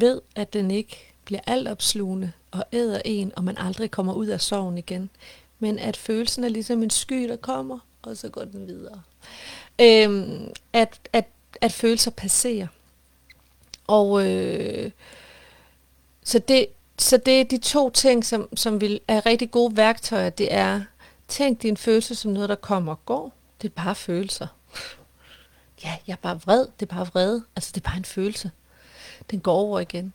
ved, 0.00 0.20
at 0.36 0.52
den 0.52 0.70
ikke 0.70 1.09
bliver 1.30 1.40
altopslugende 1.46 2.32
og 2.50 2.64
æder 2.72 3.02
en, 3.04 3.32
og 3.36 3.44
man 3.44 3.58
aldrig 3.58 3.90
kommer 3.90 4.12
ud 4.12 4.26
af 4.26 4.40
sorgen 4.40 4.78
igen. 4.78 5.10
Men 5.58 5.78
at 5.78 5.96
følelsen 5.96 6.44
er 6.44 6.48
ligesom 6.48 6.82
en 6.82 6.90
sky, 6.90 7.28
der 7.28 7.36
kommer, 7.36 7.78
og 8.02 8.16
så 8.16 8.28
går 8.28 8.44
den 8.44 8.66
videre. 8.66 9.02
Øhm, 9.80 10.52
at, 10.72 11.00
at, 11.12 11.26
at 11.60 11.72
følelser 11.72 12.10
passerer. 12.10 12.66
Og 13.86 14.26
øh, 14.26 14.90
så, 16.24 16.38
det, 16.38 16.66
så 16.98 17.16
det 17.16 17.40
er 17.40 17.44
de 17.44 17.58
to 17.58 17.90
ting, 17.90 18.24
som, 18.24 18.56
som 18.56 18.80
vil, 18.80 19.00
er 19.08 19.26
rigtig 19.26 19.50
gode 19.50 19.76
værktøjer. 19.76 20.30
Det 20.30 20.54
er, 20.54 20.80
tænk 21.28 21.62
din 21.62 21.76
følelse 21.76 22.14
som 22.14 22.30
noget, 22.30 22.48
der 22.48 22.54
kommer 22.54 22.92
og 22.92 23.06
går. 23.06 23.32
Det 23.62 23.68
er 23.68 23.82
bare 23.82 23.94
følelser. 23.94 24.46
Ja, 25.84 25.96
jeg 26.06 26.12
er 26.12 26.22
bare 26.22 26.40
vred. 26.40 26.66
Det 26.80 26.90
er 26.90 26.94
bare 26.94 27.06
vrede. 27.06 27.44
Altså, 27.56 27.70
det 27.74 27.80
er 27.80 27.88
bare 27.88 27.98
en 27.98 28.04
følelse. 28.04 28.50
Den 29.30 29.40
går 29.40 29.54
over 29.54 29.80
igen. 29.80 30.12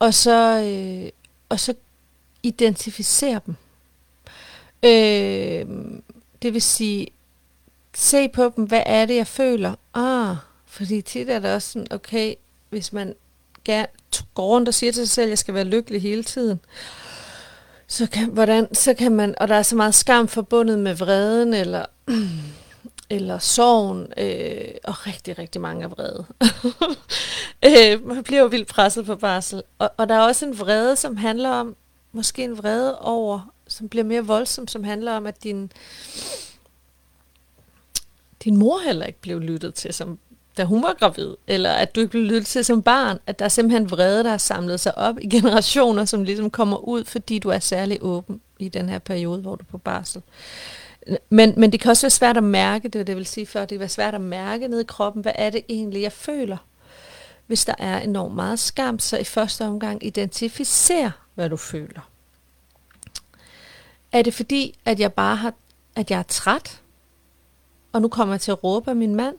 Og 0.00 0.14
så, 0.14 0.62
øh, 0.64 1.10
og 1.48 1.60
så 1.60 1.74
identificere 2.42 3.40
dem. 3.46 3.54
Øh, 4.82 5.66
det 6.42 6.54
vil 6.54 6.62
sige, 6.62 7.06
se 7.94 8.28
på 8.28 8.52
dem, 8.56 8.64
hvad 8.64 8.82
er 8.86 9.06
det, 9.06 9.16
jeg 9.16 9.26
føler? 9.26 9.74
Ah, 9.94 10.36
fordi 10.66 11.02
tit 11.02 11.30
er 11.30 11.38
det 11.38 11.54
også 11.54 11.72
sådan, 11.72 11.86
okay, 11.90 12.34
hvis 12.70 12.92
man 12.92 13.14
går 14.34 14.46
rundt 14.46 14.68
og 14.68 14.74
siger 14.74 14.92
til 14.92 15.06
sig 15.06 15.14
selv, 15.14 15.24
at 15.24 15.30
jeg 15.30 15.38
skal 15.38 15.54
være 15.54 15.64
lykkelig 15.64 16.02
hele 16.02 16.24
tiden, 16.24 16.60
så 17.86 18.06
kan, 18.06 18.28
hvordan, 18.28 18.74
så 18.74 18.94
kan 18.94 19.12
man, 19.12 19.34
og 19.38 19.48
der 19.48 19.54
er 19.54 19.62
så 19.62 19.76
meget 19.76 19.94
skam 19.94 20.28
forbundet 20.28 20.78
med 20.78 20.94
vreden, 20.94 21.54
eller, 21.54 21.86
eller 23.10 23.38
sorgen, 23.38 24.06
øh, 24.16 24.74
og 24.84 25.06
rigtig, 25.06 25.38
rigtig 25.38 25.60
mange 25.60 25.84
er 25.84 25.88
vrede. 25.88 26.26
øh, 27.98 28.06
man 28.06 28.24
bliver 28.24 28.40
jo 28.40 28.46
vildt 28.46 28.68
presset 28.68 29.06
på 29.06 29.16
barsel. 29.16 29.62
Og, 29.78 29.90
og 29.96 30.08
der 30.08 30.14
er 30.14 30.20
også 30.20 30.46
en 30.46 30.58
vrede, 30.58 30.96
som 30.96 31.16
handler 31.16 31.50
om, 31.50 31.76
måske 32.12 32.44
en 32.44 32.58
vrede 32.58 32.98
over, 32.98 33.52
som 33.68 33.88
bliver 33.88 34.04
mere 34.04 34.26
voldsom, 34.26 34.68
som 34.68 34.84
handler 34.84 35.12
om, 35.12 35.26
at 35.26 35.44
din, 35.44 35.72
din 38.44 38.56
mor 38.56 38.78
heller 38.84 39.06
ikke 39.06 39.20
blev 39.20 39.40
lyttet 39.40 39.74
til 39.74 39.94
som 39.94 40.18
da 40.56 40.64
hun 40.64 40.82
var 40.82 40.96
gravid, 40.98 41.34
eller 41.46 41.70
at 41.70 41.94
du 41.94 42.00
ikke 42.00 42.10
blev 42.10 42.22
lyttet 42.22 42.46
til 42.46 42.64
som 42.64 42.82
barn, 42.82 43.18
at 43.26 43.38
der 43.38 43.44
er 43.44 43.48
simpelthen 43.48 43.90
vrede, 43.90 44.24
der 44.24 44.30
har 44.30 44.38
samlet 44.38 44.80
sig 44.80 44.98
op 44.98 45.18
i 45.20 45.28
generationer, 45.36 46.04
som 46.04 46.24
ligesom 46.24 46.50
kommer 46.50 46.76
ud, 46.76 47.04
fordi 47.04 47.38
du 47.38 47.48
er 47.48 47.58
særlig 47.58 47.98
åben 48.00 48.40
i 48.58 48.68
den 48.68 48.88
her 48.88 48.98
periode, 48.98 49.40
hvor 49.40 49.56
du 49.56 49.62
er 49.62 49.70
på 49.70 49.78
barsel. 49.78 50.22
Men, 51.28 51.54
men 51.56 51.72
det 51.72 51.80
kan 51.80 51.90
også 51.90 52.02
være 52.02 52.10
svært 52.10 52.36
at 52.36 52.44
mærke, 52.44 52.88
det 52.88 53.06
det 53.06 53.16
vil 53.16 53.26
sige 53.26 53.46
før, 53.46 53.60
det 53.60 53.68
kan 53.68 53.78
være 53.78 53.88
svært 53.88 54.14
at 54.14 54.20
mærke 54.20 54.68
ned 54.68 54.80
i 54.80 54.84
kroppen, 54.84 55.22
hvad 55.22 55.32
er 55.34 55.50
det 55.50 55.64
egentlig, 55.68 56.02
jeg 56.02 56.12
føler, 56.12 56.56
hvis 57.46 57.64
der 57.64 57.74
er 57.78 58.00
enormt 58.00 58.34
meget 58.34 58.58
skam, 58.58 58.98
så 58.98 59.18
i 59.18 59.24
første 59.24 59.66
omgang 59.66 60.06
identificer, 60.06 61.10
hvad 61.34 61.48
du 61.48 61.56
føler. 61.56 62.10
Er 64.12 64.22
det 64.22 64.34
fordi, 64.34 64.78
at 64.84 65.00
jeg 65.00 65.12
bare 65.12 65.36
har, 65.36 65.54
at 65.96 66.10
jeg 66.10 66.18
er 66.18 66.22
træt, 66.22 66.82
og 67.92 68.02
nu 68.02 68.08
kommer 68.08 68.34
jeg 68.34 68.40
til 68.40 68.50
at 68.50 68.64
råbe 68.64 68.90
af 68.90 68.96
min 68.96 69.14
mand? 69.14 69.36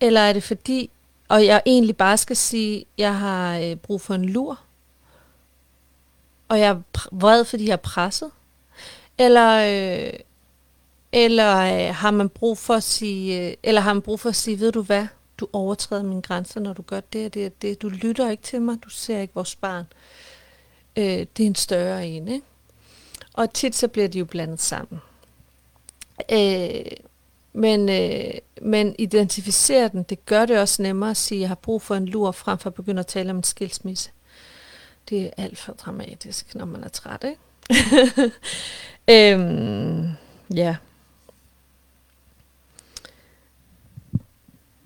Eller 0.00 0.20
er 0.20 0.32
det 0.32 0.42
fordi, 0.42 0.90
og 1.28 1.46
jeg 1.46 1.62
egentlig 1.66 1.96
bare 1.96 2.16
skal 2.16 2.36
sige, 2.36 2.84
jeg 2.98 3.18
har 3.18 3.58
øh, 3.58 3.76
brug 3.76 4.00
for 4.00 4.14
en 4.14 4.24
lur, 4.24 4.60
og 6.48 6.60
jeg 6.60 6.68
er 6.68 6.80
vred, 7.12 7.44
fordi 7.44 7.66
jeg 7.66 7.72
er 7.72 7.76
presset? 7.76 8.30
Eller, 9.18 9.50
øh, 9.58 10.12
eller 11.12 11.56
øh, 11.56 11.94
har 11.94 12.10
man 12.10 12.28
brug 12.28 12.58
for 12.58 12.74
at 12.74 12.82
sige, 12.82 13.48
øh, 13.48 13.54
eller 13.62 13.80
har 13.80 13.92
man 13.92 14.02
brug 14.02 14.20
for 14.20 14.28
at 14.28 14.36
sige, 14.36 14.60
ved 14.60 14.72
du 14.72 14.82
hvad, 14.82 15.06
du 15.38 15.48
overtræder 15.52 16.02
mine 16.02 16.22
grænser, 16.22 16.60
når 16.60 16.72
du 16.72 16.82
gør 16.82 17.00
det 17.00 17.26
og 17.26 17.34
det 17.34 17.46
og 17.46 17.52
det. 17.62 17.82
Du 17.82 17.88
lytter 17.88 18.30
ikke 18.30 18.42
til 18.42 18.62
mig, 18.62 18.78
du 18.84 18.88
ser 18.90 19.20
ikke 19.20 19.34
vores 19.34 19.56
barn. 19.56 19.84
Øh, 20.96 21.04
det 21.04 21.40
er 21.40 21.46
en 21.46 21.54
større 21.54 22.06
en, 22.06 22.28
ikke? 22.28 22.46
Og 23.32 23.52
tit 23.52 23.74
så 23.74 23.88
bliver 23.88 24.08
de 24.08 24.18
jo 24.18 24.24
blandet 24.24 24.62
sammen. 24.62 25.00
Øh, 26.32 26.84
men, 27.52 27.88
øh, 27.88 28.34
men 28.62 28.94
identificere 28.98 29.88
den, 29.88 30.02
det 30.02 30.26
gør 30.26 30.46
det 30.46 30.58
også 30.58 30.82
nemmere 30.82 31.10
at 31.10 31.16
sige, 31.16 31.38
at 31.38 31.40
jeg 31.40 31.48
har 31.48 31.54
brug 31.54 31.82
for 31.82 31.94
en 31.94 32.06
lur, 32.06 32.32
frem 32.32 32.58
for 32.58 32.70
at 32.70 32.74
begynde 32.74 33.00
at 33.00 33.06
tale 33.06 33.30
om 33.30 33.36
en 33.36 33.42
skilsmisse. 33.42 34.10
Det 35.08 35.22
er 35.22 35.30
alt 35.36 35.58
for 35.58 35.72
dramatisk, 35.72 36.54
når 36.54 36.64
man 36.64 36.84
er 36.84 36.88
træt, 36.88 37.24
ikke? 37.24 38.32
øhm, 39.34 40.08
ja. 40.54 40.76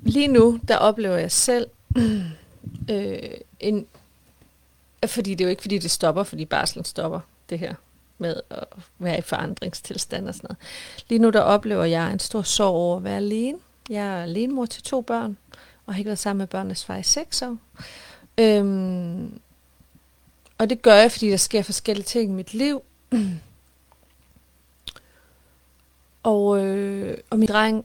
Lige 0.06 0.28
nu, 0.28 0.60
der 0.68 0.76
oplever 0.76 1.16
jeg 1.16 1.32
selv 1.32 1.66
øh, 2.90 3.18
en... 3.60 3.86
Fordi 5.06 5.34
det 5.34 5.40
er 5.40 5.44
jo 5.44 5.50
ikke, 5.50 5.62
fordi 5.62 5.78
det 5.78 5.90
stopper, 5.90 6.22
fordi 6.22 6.44
barslen 6.44 6.84
stopper, 6.84 7.20
det 7.50 7.58
her 7.58 7.74
med 8.18 8.40
at 8.50 8.64
være 8.98 9.18
i 9.18 9.20
forandringstilstand 9.20 10.28
og 10.28 10.34
sådan 10.34 10.46
noget. 10.48 10.58
Lige 11.08 11.18
nu 11.18 11.30
der 11.30 11.40
oplever 11.40 11.84
jeg 11.84 12.12
en 12.12 12.18
stor 12.18 12.42
sorg 12.42 12.74
over 12.74 12.96
at 12.96 13.04
være 13.04 13.16
alene. 13.16 13.58
Jeg 13.90 14.06
er 14.06 14.22
alene 14.22 14.54
mor 14.54 14.66
til 14.66 14.82
to 14.82 15.00
børn, 15.00 15.36
og 15.86 15.94
har 15.94 15.98
ikke 15.98 16.08
været 16.08 16.18
sammen 16.18 16.38
med 16.38 16.46
børnenes 16.46 16.84
far 16.84 16.96
i 16.96 17.02
seks 17.02 17.42
år. 17.42 17.58
Øhm, 18.38 19.40
og 20.58 20.70
det 20.70 20.82
gør 20.82 20.94
jeg, 20.94 21.12
fordi 21.12 21.30
der 21.30 21.36
sker 21.36 21.62
forskellige 21.62 22.04
ting 22.04 22.30
i 22.30 22.34
mit 22.34 22.54
liv. 22.54 22.82
og, 26.22 26.64
øh, 26.64 27.18
og 27.30 27.38
min 27.38 27.48
dreng 27.48 27.84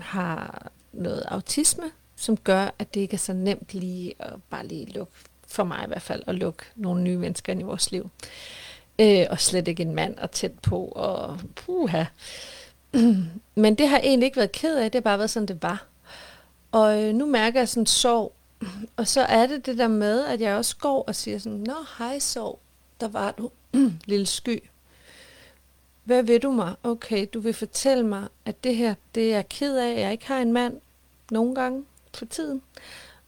har 0.00 0.70
noget 0.96 1.22
autisme, 1.28 1.84
som 2.16 2.36
gør, 2.36 2.74
at 2.78 2.94
det 2.94 3.00
ikke 3.00 3.14
er 3.14 3.18
så 3.18 3.32
nemt 3.32 3.74
lige 3.74 4.14
at 4.18 4.32
bare 4.50 4.66
lige 4.66 4.86
lukke, 4.86 5.12
for 5.48 5.64
mig 5.64 5.84
i 5.84 5.86
hvert 5.86 6.02
fald, 6.02 6.22
at 6.26 6.34
lukke 6.34 6.64
nogle 6.76 7.02
nye 7.02 7.18
mennesker 7.18 7.52
ind 7.52 7.60
i 7.60 7.64
vores 7.64 7.90
liv. 7.90 8.10
Øh, 8.98 9.26
og 9.30 9.40
slet 9.40 9.68
ikke 9.68 9.82
en 9.82 9.94
mand 9.94 10.18
og 10.18 10.30
tæt 10.30 10.58
på, 10.58 10.84
og 10.84 11.40
puha. 11.56 12.04
Men 13.54 13.74
det 13.74 13.88
har 13.88 13.96
jeg 13.96 14.06
egentlig 14.06 14.26
ikke 14.26 14.36
været 14.36 14.52
ked 14.52 14.76
af, 14.76 14.90
det 14.90 14.98
har 14.98 15.02
bare 15.02 15.18
været 15.18 15.30
sådan, 15.30 15.48
det 15.48 15.62
var. 15.62 15.86
Og 16.72 17.02
øh, 17.04 17.14
nu 17.14 17.26
mærker 17.26 17.60
jeg 17.60 17.68
sådan 17.68 17.86
sorg, 17.86 18.32
og 18.96 19.08
så 19.08 19.20
er 19.20 19.46
det 19.46 19.66
det 19.66 19.78
der 19.78 19.88
med, 19.88 20.24
at 20.24 20.40
jeg 20.40 20.56
også 20.56 20.76
går 20.76 21.02
og 21.02 21.14
siger 21.14 21.38
sådan, 21.38 21.58
Nå, 21.58 21.74
hej 21.98 22.18
sorg, 22.18 22.58
der 23.00 23.08
var 23.08 23.30
du, 23.30 23.50
lille 24.04 24.26
sky. 24.26 24.62
Hvad 26.04 26.22
vil 26.22 26.42
du 26.42 26.50
mig? 26.50 26.74
Okay, 26.82 27.26
du 27.34 27.40
vil 27.40 27.54
fortælle 27.54 28.06
mig, 28.06 28.28
at 28.44 28.64
det 28.64 28.76
her, 28.76 28.94
det 29.14 29.22
er 29.22 29.34
jeg 29.34 29.48
ked 29.48 29.76
af, 29.76 30.00
jeg 30.00 30.12
ikke 30.12 30.26
har 30.26 30.38
en 30.38 30.52
mand 30.52 30.80
nogle 31.30 31.54
gange 31.54 31.84
for 32.14 32.24
tiden. 32.24 32.62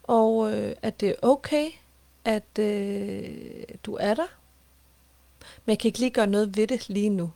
Og 0.02 0.52
øh, 0.52 0.76
at 0.82 1.00
det 1.00 1.08
er 1.08 1.14
okay, 1.22 1.70
at 2.24 2.58
øh, 2.58 3.62
du 3.84 3.94
er 4.00 4.14
der, 4.14 4.26
men 5.64 5.70
jeg 5.70 5.78
kan 5.78 5.88
ikke 5.88 5.98
lige 5.98 6.10
gøre 6.10 6.26
noget 6.26 6.56
ved 6.56 6.66
det 6.66 6.88
lige 6.88 7.10
nu. 7.10 7.30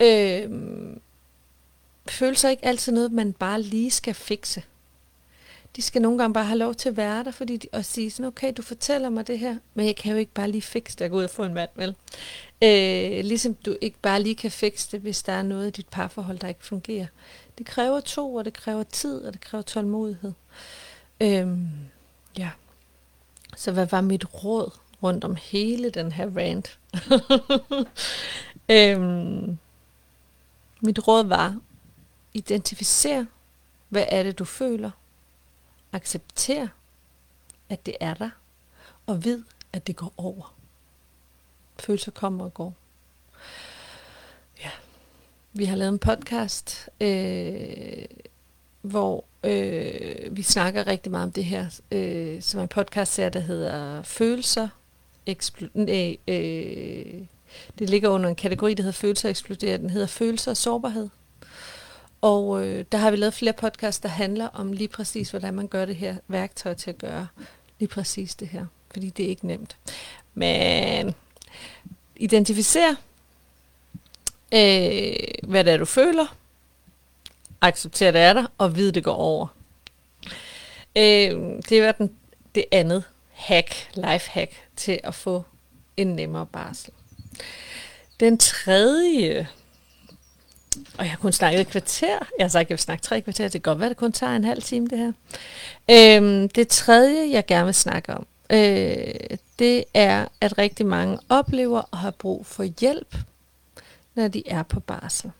Øh, 0.00 0.50
følelser 2.08 2.48
ikke 2.48 2.64
altid 2.64 2.92
noget, 2.92 3.12
man 3.12 3.32
bare 3.32 3.62
lige 3.62 3.90
skal 3.90 4.14
fikse. 4.14 4.62
De 5.76 5.82
skal 5.82 6.02
nogle 6.02 6.18
gange 6.18 6.34
bare 6.34 6.44
have 6.44 6.58
lov 6.58 6.74
til 6.74 6.88
at 6.88 6.96
være 6.96 7.24
der, 7.24 7.30
fordi 7.30 7.56
de, 7.56 7.68
og 7.72 7.84
sige 7.84 8.10
sådan, 8.10 8.26
okay, 8.26 8.52
du 8.56 8.62
fortæller 8.62 9.08
mig 9.08 9.26
det 9.26 9.38
her, 9.38 9.56
men 9.74 9.86
jeg 9.86 9.96
kan 9.96 10.12
jo 10.12 10.18
ikke 10.18 10.32
bare 10.32 10.50
lige 10.50 10.62
fikse 10.62 10.98
det 10.98 11.04
og 11.04 11.10
gå 11.10 11.16
ud 11.16 11.24
og 11.24 11.30
få 11.30 11.44
en 11.44 11.54
mand, 11.54 11.70
vel? 11.74 11.94
Øh, 12.62 13.24
ligesom 13.24 13.54
du 13.54 13.76
ikke 13.80 13.96
bare 14.02 14.22
lige 14.22 14.34
kan 14.34 14.50
fikse 14.50 14.88
det, 14.92 15.00
hvis 15.00 15.22
der 15.22 15.32
er 15.32 15.42
noget 15.42 15.66
i 15.68 15.70
dit 15.70 15.88
parforhold, 15.88 16.38
der 16.38 16.48
ikke 16.48 16.64
fungerer. 16.64 17.06
Det 17.58 17.66
kræver 17.66 18.00
to, 18.00 18.34
og 18.34 18.44
det 18.44 18.54
kræver 18.54 18.82
tid, 18.82 19.24
og 19.24 19.32
det 19.32 19.40
kræver 19.40 19.62
tålmodighed. 19.62 20.32
Øhm, 21.20 21.68
ja. 22.38 22.50
Så 23.56 23.72
hvad 23.72 23.86
var 23.86 24.00
mit 24.00 24.44
råd? 24.44 24.70
rundt 25.04 25.24
om 25.24 25.36
hele 25.36 25.90
den 25.90 26.12
her 26.12 26.30
rant. 26.36 26.78
øhm, 28.76 29.58
mit 30.80 31.08
råd 31.08 31.24
var, 31.24 31.60
identificer, 32.34 33.24
hvad 33.88 34.04
er 34.08 34.22
det, 34.22 34.38
du 34.38 34.44
føler. 34.44 34.90
Accepter, 35.92 36.68
at 37.68 37.86
det 37.86 37.96
er 38.00 38.14
der. 38.14 38.30
Og 39.06 39.24
vid, 39.24 39.44
at 39.72 39.86
det 39.86 39.96
går 39.96 40.12
over. 40.16 40.54
Følelser 41.78 42.10
kommer 42.10 42.44
og 42.44 42.54
går. 42.54 42.74
Vi 45.56 45.64
har 45.64 45.76
lavet 45.76 45.92
en 45.92 45.98
podcast, 45.98 46.88
øh, 47.00 48.04
hvor 48.82 49.24
øh, 49.44 50.36
vi 50.36 50.42
snakker 50.42 50.86
rigtig 50.86 51.12
meget 51.12 51.24
om 51.24 51.32
det 51.32 51.44
her, 51.44 51.66
øh, 51.92 52.42
som 52.42 52.58
er 52.58 52.62
en 52.62 52.68
podcast, 52.68 53.16
der 53.16 53.40
hedder 53.40 54.02
Følelser 54.02 54.68
ekspl- 55.30 55.70
nej, 55.74 56.16
øh, 56.28 57.22
det 57.78 57.90
ligger 57.90 58.08
under 58.08 58.28
en 58.28 58.34
kategori, 58.34 58.74
der 58.74 58.82
hedder 58.82 58.92
følelser 58.92 59.28
eksploderer. 59.28 59.76
Den 59.76 59.90
hedder 59.90 60.06
følelser 60.06 60.50
og 60.50 60.56
sårbarhed. 60.56 61.08
Og 62.20 62.66
øh, 62.66 62.84
der 62.92 62.98
har 62.98 63.10
vi 63.10 63.16
lavet 63.16 63.34
flere 63.34 63.52
podcasts, 63.52 64.00
der 64.00 64.08
handler 64.08 64.46
om 64.46 64.72
lige 64.72 64.88
præcis, 64.88 65.30
hvordan 65.30 65.54
man 65.54 65.68
gør 65.68 65.84
det 65.84 65.96
her 65.96 66.16
værktøj 66.28 66.74
til 66.74 66.90
at 66.90 66.98
gøre 66.98 67.26
lige 67.78 67.88
præcis 67.88 68.34
det 68.34 68.48
her. 68.48 68.66
Fordi 68.92 69.10
det 69.10 69.24
er 69.24 69.28
ikke 69.28 69.46
nemt. 69.46 69.76
Men 70.34 71.14
identificere 72.16 72.96
øh, 74.54 75.16
hvad 75.42 75.64
det 75.64 75.72
er, 75.72 75.76
du 75.76 75.84
føler. 75.84 76.36
Accepter, 77.60 78.10
det 78.10 78.20
er 78.20 78.32
der, 78.32 78.46
og 78.58 78.76
vid, 78.76 78.92
det 78.92 79.04
går 79.04 79.14
over. 79.14 79.46
Øh, 80.96 81.62
det 81.68 81.82
var 81.82 81.92
den, 81.92 82.10
det 82.54 82.64
andet 82.72 83.04
hack, 83.32 83.90
life 83.94 84.30
hack, 84.30 84.52
til 84.76 85.00
at 85.04 85.14
få 85.14 85.44
en 85.96 86.06
nemmere 86.06 86.46
barsel. 86.46 86.92
Den 88.20 88.38
tredje, 88.38 89.48
og 90.98 91.04
jeg 91.04 91.10
har 91.10 91.16
kun 91.18 91.32
snakket 91.32 91.60
et 91.60 91.68
kvarter, 91.68 92.18
jeg 92.38 92.44
har 92.44 92.48
sagt, 92.48 92.66
at 92.66 92.70
jeg 92.70 92.74
vil 92.74 92.82
snakke 92.82 93.02
tre 93.02 93.20
kvarter, 93.20 93.44
det 93.44 93.52
kan 93.52 93.60
godt 93.60 93.80
være, 93.80 93.88
det 93.88 93.96
kun 93.96 94.12
tager 94.12 94.36
en 94.36 94.44
halv 94.44 94.62
time 94.62 94.86
det 94.86 94.98
her. 94.98 95.12
Øh, 95.90 96.48
det 96.54 96.68
tredje, 96.68 97.30
jeg 97.30 97.46
gerne 97.46 97.64
vil 97.64 97.74
snakke 97.74 98.14
om, 98.14 98.26
øh, 98.50 99.36
det 99.58 99.84
er, 99.94 100.26
at 100.40 100.58
rigtig 100.58 100.86
mange 100.86 101.18
oplever 101.28 101.82
at 101.92 101.98
have 101.98 102.12
brug 102.12 102.46
for 102.46 102.64
hjælp, 102.80 103.16
når 104.14 104.28
de 104.28 104.48
er 104.48 104.62
på 104.62 104.80
barsel. 104.80 105.32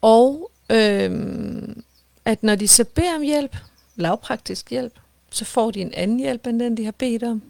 Og 0.00 0.50
øhm, 0.70 1.84
at 2.24 2.42
når 2.42 2.54
de 2.54 2.68
så 2.68 2.84
beder 2.84 3.16
om 3.16 3.22
hjælp, 3.22 3.56
lavpraktisk 3.96 4.70
hjælp, 4.70 5.00
så 5.30 5.44
får 5.44 5.70
de 5.70 5.80
en 5.80 5.94
anden 5.94 6.18
hjælp 6.18 6.46
end 6.46 6.60
den, 6.60 6.76
de 6.76 6.84
har 6.84 6.92
bedt 6.92 7.22
om. 7.22 7.42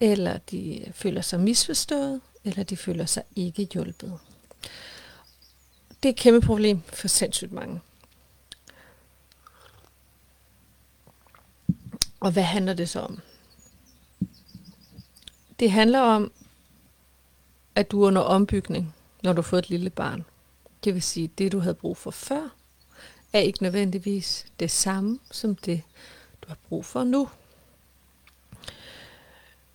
Eller 0.00 0.38
de 0.38 0.92
føler 0.94 1.20
sig 1.20 1.40
misforstået, 1.40 2.20
eller 2.44 2.62
de 2.62 2.76
føler 2.76 3.06
sig 3.06 3.22
ikke 3.36 3.68
hjulpet. 3.72 4.18
Det 6.02 6.08
er 6.08 6.12
et 6.12 6.16
kæmpe 6.16 6.46
problem 6.46 6.82
for 6.92 7.08
sindssygt 7.08 7.52
mange. 7.52 7.80
Og 12.20 12.30
hvad 12.30 12.42
handler 12.42 12.74
det 12.74 12.88
så 12.88 13.00
om? 13.00 13.20
Det 15.60 15.70
handler 15.70 16.00
om, 16.00 16.32
at 17.78 17.90
du 17.90 18.02
er 18.02 18.06
under 18.06 18.22
ombygning, 18.22 18.94
når 19.22 19.32
du 19.32 19.42
får 19.42 19.58
et 19.58 19.70
lille 19.70 19.90
barn. 19.90 20.24
Det 20.84 20.94
vil 20.94 21.02
sige, 21.02 21.24
at 21.24 21.38
det 21.38 21.52
du 21.52 21.58
havde 21.58 21.74
brug 21.74 21.96
for 21.96 22.10
før, 22.10 22.54
er 23.32 23.38
ikke 23.38 23.62
nødvendigvis 23.62 24.46
det 24.60 24.70
samme 24.70 25.18
som 25.30 25.54
det, 25.54 25.82
du 26.42 26.48
har 26.48 26.56
brug 26.68 26.84
for 26.84 27.04
nu. 27.04 27.28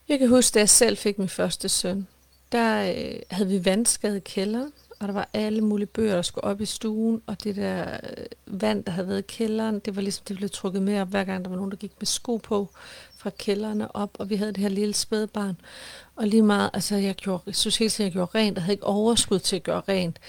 Jeg 0.10 0.20
kan 0.20 0.30
huske, 0.30 0.54
da 0.54 0.60
jeg 0.60 0.70
selv 0.70 0.98
fik 0.98 1.20
min 1.20 1.30
første 1.30 1.70
søn, 1.70 2.08
der 2.52 2.94
øh, 2.96 3.20
havde 3.32 3.50
vi 3.50 3.66
vandskade 3.66 4.18
i 4.18 4.20
kælderen, 4.20 4.74
og 5.04 5.08
der 5.08 5.14
var 5.14 5.30
alle 5.34 5.62
mulige 5.62 5.88
bøger, 5.88 6.16
der 6.16 6.22
skulle 6.22 6.44
op 6.44 6.62
i 6.62 6.66
stuen, 6.66 7.22
og 7.28 7.44
det 7.44 7.56
der 7.56 7.98
øh, 8.18 8.62
vand, 8.62 8.84
der 8.84 8.92
havde 8.92 9.08
været 9.08 9.20
i 9.20 9.26
kælderen, 9.28 9.80
det 9.80 9.96
var 9.96 10.02
ligesom, 10.02 10.26
det 10.28 10.38
blev 10.38 10.50
trukket 10.50 10.82
med 10.82 11.02
op, 11.02 11.08
hver 11.08 11.24
gang 11.24 11.46
der 11.46 11.50
var 11.50 11.56
nogen, 11.56 11.72
der 11.72 11.78
gik 11.78 11.92
med 12.00 12.06
sko 12.06 12.38
på 12.38 12.70
fra 13.18 13.30
kælderne 13.30 13.96
op, 13.96 14.10
og 14.20 14.30
vi 14.30 14.36
havde 14.36 14.52
det 14.52 14.62
her 14.62 14.70
lille 14.70 14.94
spædbarn. 14.94 15.58
Og 16.16 16.28
lige 16.28 16.42
meget, 16.42 16.70
altså 16.74 16.96
jeg, 16.96 17.16
gjorde, 17.16 17.44
jeg 17.46 17.56
synes 17.56 17.78
hele 17.78 17.90
tiden, 17.90 18.06
jeg 18.06 18.14
gjorde 18.14 18.32
rent, 18.38 18.56
jeg 18.56 18.64
havde 18.64 18.74
ikke 18.74 18.86
overskud 18.86 19.40
til 19.40 19.56
at 19.56 19.64
gøre 19.64 19.82
rent. 19.90 20.20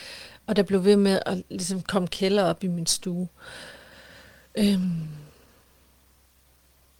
Og 0.47 0.57
der 0.57 0.62
blev 0.62 0.85
ved 0.85 0.97
med 0.97 1.21
at 1.26 1.43
ligesom 1.50 1.83
komme 1.83 2.09
kælder 2.09 2.45
op 2.45 2.64
i 2.64 2.66
min 2.66 2.87
stue. 2.87 3.28
Øhm. 4.59 5.09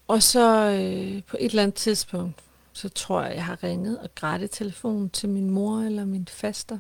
Og 0.09 0.23
så 0.23 0.71
øh, 0.71 1.23
på 1.23 1.37
et 1.40 1.50
eller 1.50 1.62
andet 1.62 1.75
tidspunkt, 1.75 2.40
så 2.73 2.88
tror 2.88 3.23
jeg, 3.23 3.35
jeg 3.35 3.45
har 3.45 3.62
ringet 3.62 3.99
og 3.99 4.14
grædt 4.14 4.50
telefon 4.50 5.11
til 5.11 5.28
min 5.28 5.50
mor 5.50 5.81
eller 5.81 6.04
min 6.04 6.28
faster. 6.31 6.78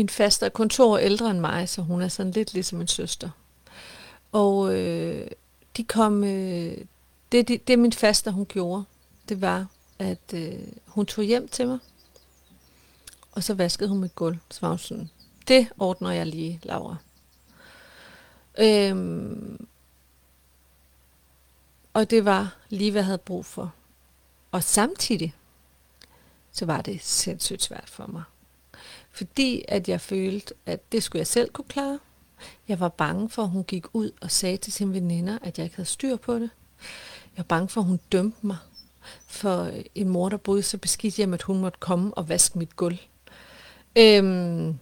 Min 0.00 0.08
faste 0.08 0.46
er 0.46 0.50
kun 0.50 0.68
to 0.68 0.90
år 0.90 0.98
ældre 0.98 1.30
end 1.30 1.40
mig, 1.40 1.68
så 1.68 1.82
hun 1.82 2.02
er 2.02 2.08
sådan 2.08 2.32
lidt 2.32 2.54
ligesom 2.54 2.80
en 2.80 2.88
søster. 2.88 3.30
Og 4.32 4.74
øh, 4.74 5.30
de 5.76 5.84
kom, 5.84 6.24
øh, 6.24 6.76
det, 7.32 7.48
det, 7.48 7.68
det 7.68 7.78
min 7.78 7.92
faste, 7.92 8.30
hun 8.30 8.46
gjorde, 8.46 8.84
det 9.28 9.40
var, 9.40 9.66
at 9.98 10.34
øh, 10.34 10.58
hun 10.86 11.06
tog 11.06 11.24
hjem 11.24 11.48
til 11.48 11.66
mig, 11.66 11.78
og 13.32 13.44
så 13.44 13.54
vaskede 13.54 13.88
hun 13.88 13.98
mit 13.98 14.14
gulv. 14.14 14.38
Så 14.50 14.58
var 14.60 14.68
hun 14.68 14.78
sådan, 14.78 15.10
det 15.48 15.68
ordner 15.78 16.10
jeg 16.10 16.26
lige, 16.26 16.60
Laura. 16.62 16.96
Øhm, 18.58 19.66
og 21.92 22.10
det 22.10 22.24
var 22.24 22.56
lige, 22.68 22.90
hvad 22.90 23.00
jeg 23.00 23.06
havde 23.06 23.18
brug 23.18 23.46
for. 23.46 23.72
Og 24.50 24.64
samtidig, 24.64 25.34
så 26.52 26.66
var 26.66 26.80
det 26.80 27.00
sindssygt 27.02 27.62
svært 27.62 27.90
for 27.90 28.06
mig. 28.06 28.22
Fordi 29.10 29.64
at 29.68 29.88
jeg 29.88 30.00
følte, 30.00 30.54
at 30.66 30.92
det 30.92 31.02
skulle 31.02 31.20
jeg 31.20 31.26
selv 31.26 31.50
kunne 31.50 31.68
klare. 31.68 31.98
Jeg 32.68 32.80
var 32.80 32.88
bange 32.88 33.30
for, 33.30 33.42
at 33.42 33.48
hun 33.48 33.64
gik 33.64 33.84
ud 33.92 34.10
og 34.20 34.30
sagde 34.30 34.56
til 34.56 34.72
sine 34.72 34.94
veninder, 34.94 35.38
at 35.42 35.58
jeg 35.58 35.64
ikke 35.64 35.76
havde 35.76 35.88
styr 35.88 36.16
på 36.16 36.34
det. 36.34 36.50
Jeg 37.36 37.36
var 37.36 37.44
bange 37.44 37.68
for, 37.68 37.80
at 37.80 37.86
hun 37.86 38.00
dømte 38.12 38.46
mig 38.46 38.56
for 39.26 39.62
øh, 39.62 39.84
en 39.94 40.08
mor, 40.08 40.28
der 40.28 40.36
boede 40.36 40.62
så 40.62 40.78
beskidt 40.78 41.14
hjem, 41.14 41.34
at 41.34 41.42
hun 41.42 41.60
måtte 41.60 41.78
komme 41.78 42.14
og 42.14 42.28
vaske 42.28 42.58
mit 42.58 42.76
gulv. 42.76 42.98
Øhm, 43.98 44.78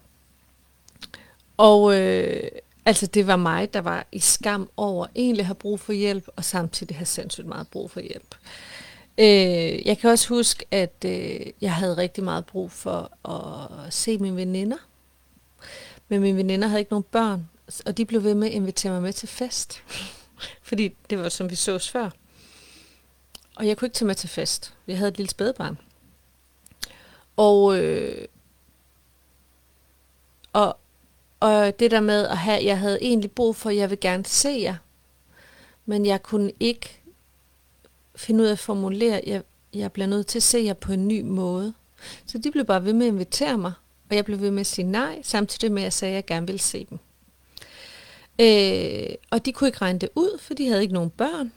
og 1.57 2.01
øh, 2.01 2.51
altså 2.85 3.07
det 3.07 3.27
var 3.27 3.37
mig, 3.37 3.75
der 3.75 3.81
var 3.81 4.07
i 4.13 4.19
skam 4.19 4.71
over 4.77 5.07
egentlig 5.17 5.41
at 5.41 5.47
have 5.47 5.55
brug 5.55 5.81
for 5.81 5.93
hjælp, 5.93 6.29
og 6.37 6.45
samtidig 6.45 6.97
have 6.97 7.07
sindssygt 7.07 7.47
meget 7.47 7.69
brug 7.69 7.91
for 7.91 8.01
hjælp. 8.01 8.35
Øh, 8.35 8.78
Øh, 9.19 9.87
jeg 9.87 9.99
kan 9.99 10.11
også 10.11 10.29
huske, 10.29 10.65
at 10.71 11.05
øh, 11.07 11.41
jeg 11.61 11.75
havde 11.75 11.97
rigtig 11.97 12.25
meget 12.25 12.47
brug 12.47 12.71
for 12.71 13.29
at 13.29 13.95
se 13.95 14.19
mine 14.19 14.37
veninder. 14.37 14.77
Men 16.09 16.21
mine 16.21 16.37
veninder 16.37 16.69
havde 16.69 16.81
ikke 16.81 16.93
nogen 16.93 17.05
børn, 17.11 17.49
og 17.87 17.97
de 17.97 18.05
blev 18.05 18.23
ved 18.23 18.35
med 18.35 18.49
at 18.49 18.55
invitere 18.55 18.93
mig 18.93 19.03
med 19.03 19.13
til 19.13 19.29
fest. 19.29 19.83
Fordi 20.69 20.97
det 21.11 21.19
var, 21.19 21.29
som 21.29 21.51
vi 21.51 21.55
sås 21.55 21.91
før. 21.91 22.11
Og 23.57 23.67
jeg 23.67 23.77
kunne 23.77 23.87
ikke 23.87 23.95
tage 23.95 24.07
med 24.07 24.15
til 24.15 24.29
fest. 24.29 24.75
Jeg 24.87 24.99
havde 24.99 25.09
et 25.09 25.17
lille 25.17 25.31
spædbarn. 25.31 25.79
Og, 27.37 27.79
øh, 27.79 28.29
og, 30.53 30.79
og 31.41 31.81
det 31.81 31.91
der 31.91 32.01
med 32.01 32.27
at 32.27 32.39
have, 32.39 32.65
jeg 32.65 32.79
havde 32.79 32.99
egentlig 33.03 33.31
brug 33.31 33.57
for, 33.57 33.71
at 33.71 33.77
jeg 33.77 33.91
vil 33.91 34.01
gerne 34.01 34.27
se 34.27 34.59
jer. 34.63 34.77
Men 35.87 36.07
jeg 36.07 36.23
kunne 36.23 36.53
ikke 36.61 36.98
finde 38.19 38.43
ud 38.43 38.49
af 38.49 38.53
at 38.53 38.59
formulere, 38.59 39.23
jeg, 39.27 39.43
jeg 39.75 39.93
bliver 39.93 40.07
nødt 40.07 40.27
til 40.27 40.39
at 40.39 40.43
se 40.43 40.59
jer 40.59 40.75
på 40.75 40.93
en 40.93 41.09
ny 41.09 41.21
måde. 41.21 41.75
Så 42.27 42.39
de 42.39 42.51
blev 42.51 42.65
bare 42.65 42.85
ved 42.85 42.93
med 42.93 43.07
at 43.07 43.13
invitere 43.13 43.59
mig, 43.59 43.73
og 44.11 44.17
jeg 44.17 44.25
blev 44.25 44.41
ved 44.41 44.51
med 44.51 44.61
at 44.61 44.67
sige 44.67 44.91
nej, 44.91 45.23
samtidig 45.23 45.75
med 45.75 45.83
at 45.83 45.85
jeg 45.85 45.93
sagde, 45.93 46.13
at 46.13 46.17
jeg 46.17 46.27
gerne 46.27 46.47
ville 46.47 46.61
se 46.61 46.87
dem. 46.91 46.99
Øh, 48.41 49.15
og 49.31 49.47
de 49.47 49.53
kunne 49.53 49.69
ikke 49.69 49.81
regne 49.81 49.99
det 49.99 50.09
ud, 50.15 50.39
for 50.41 50.55
de 50.55 50.69
havde 50.69 50.83
ikke 50.83 50.95
nogen 50.95 51.11
børn. 51.11 51.53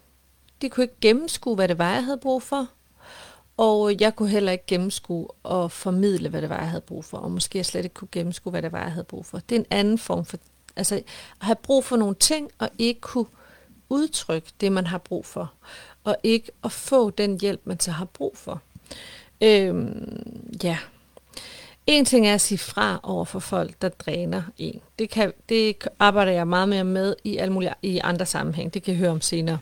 De 0.62 0.70
kunne 0.70 0.84
ikke 0.84 1.00
gennemskue, 1.02 1.56
hvad 1.56 1.68
det 1.68 1.78
var, 1.78 1.94
jeg 1.94 2.06
havde 2.06 2.18
brug 2.18 2.44
for. 2.44 2.68
Og 3.58 4.00
jeg 4.00 4.16
kunne 4.16 4.30
heller 4.30 4.52
ikke 4.52 4.66
gennemskue 4.68 5.28
og 5.44 5.72
formidle, 5.72 6.30
hvad 6.30 6.42
det 6.42 6.50
var, 6.50 6.60
jeg 6.60 6.70
havde 6.70 6.82
brug 6.82 7.06
for. 7.06 7.18
Og 7.18 7.32
måske 7.32 7.58
jeg 7.58 7.66
slet 7.66 7.84
ikke 7.84 7.94
kunne 7.94 8.08
gennemskue, 8.12 8.52
hvad 8.52 8.62
det 8.62 8.72
var, 8.72 8.82
jeg 8.82 8.92
havde 8.92 9.04
brug 9.04 9.26
for. 9.26 9.40
Det 9.40 9.56
er 9.56 9.60
en 9.60 9.66
anden 9.70 9.98
form 9.98 10.26
for... 10.26 10.38
Altså 10.76 10.96
at 10.96 11.04
have 11.40 11.56
brug 11.56 11.84
for 11.84 11.98
nogle 11.98 12.16
ting, 12.16 12.52
og 12.60 12.70
ikke 12.78 13.02
kunne 13.02 13.26
udtrykke 13.90 14.52
det, 14.62 14.72
man 14.72 14.88
har 14.88 14.98
brug 14.98 15.26
for. 15.26 15.54
Og 16.04 16.16
ikke 16.24 16.52
at 16.64 16.72
få 16.72 17.10
den 17.10 17.40
hjælp, 17.40 17.62
man 17.64 17.80
så 17.80 17.92
har 17.92 18.06
brug 18.06 18.38
for. 18.38 18.62
Øhm, 19.42 20.56
ja. 20.64 20.78
En 21.88 22.06
ting 22.06 22.28
er 22.28 22.34
at 22.34 22.42
sige 22.42 22.58
fra 22.58 23.00
over 23.04 23.26
for 23.26 23.40
folk, 23.40 23.82
der 23.82 23.90
dræner 23.90 24.44
en. 24.58 24.82
Det, 25.00 25.10
kan, 25.10 25.34
det 25.50 25.88
arbejder 26.00 26.32
jeg 26.32 26.48
meget 26.48 26.70
mere 26.70 26.84
med 26.84 27.16
i, 27.24 27.38
alle 27.38 27.54
mulige, 27.54 27.74
i 27.82 28.00
andre 28.04 28.26
sammenhæng. 28.26 28.74
Det 28.74 28.84
kan 28.84 28.92
jeg 28.92 29.00
høre 29.00 29.12
om 29.12 29.22
senere. 29.22 29.60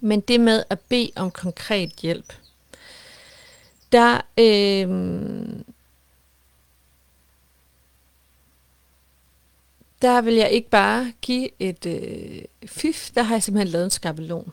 Men 0.00 0.20
det 0.20 0.40
med 0.40 0.62
at 0.70 0.80
bede 0.80 1.10
om 1.16 1.30
konkret 1.30 1.90
hjælp, 1.90 2.32
der 3.92 4.20
øh, 4.38 4.88
der 10.02 10.20
vil 10.20 10.34
jeg 10.34 10.50
ikke 10.50 10.70
bare 10.70 11.12
give 11.20 11.48
et 11.58 11.86
øh, 11.86 12.42
fif, 12.66 13.10
der 13.14 13.22
har 13.22 13.34
jeg 13.34 13.42
simpelthen 13.42 13.72
lavet 13.72 13.84
en 13.84 13.90
skabelon 13.90 14.52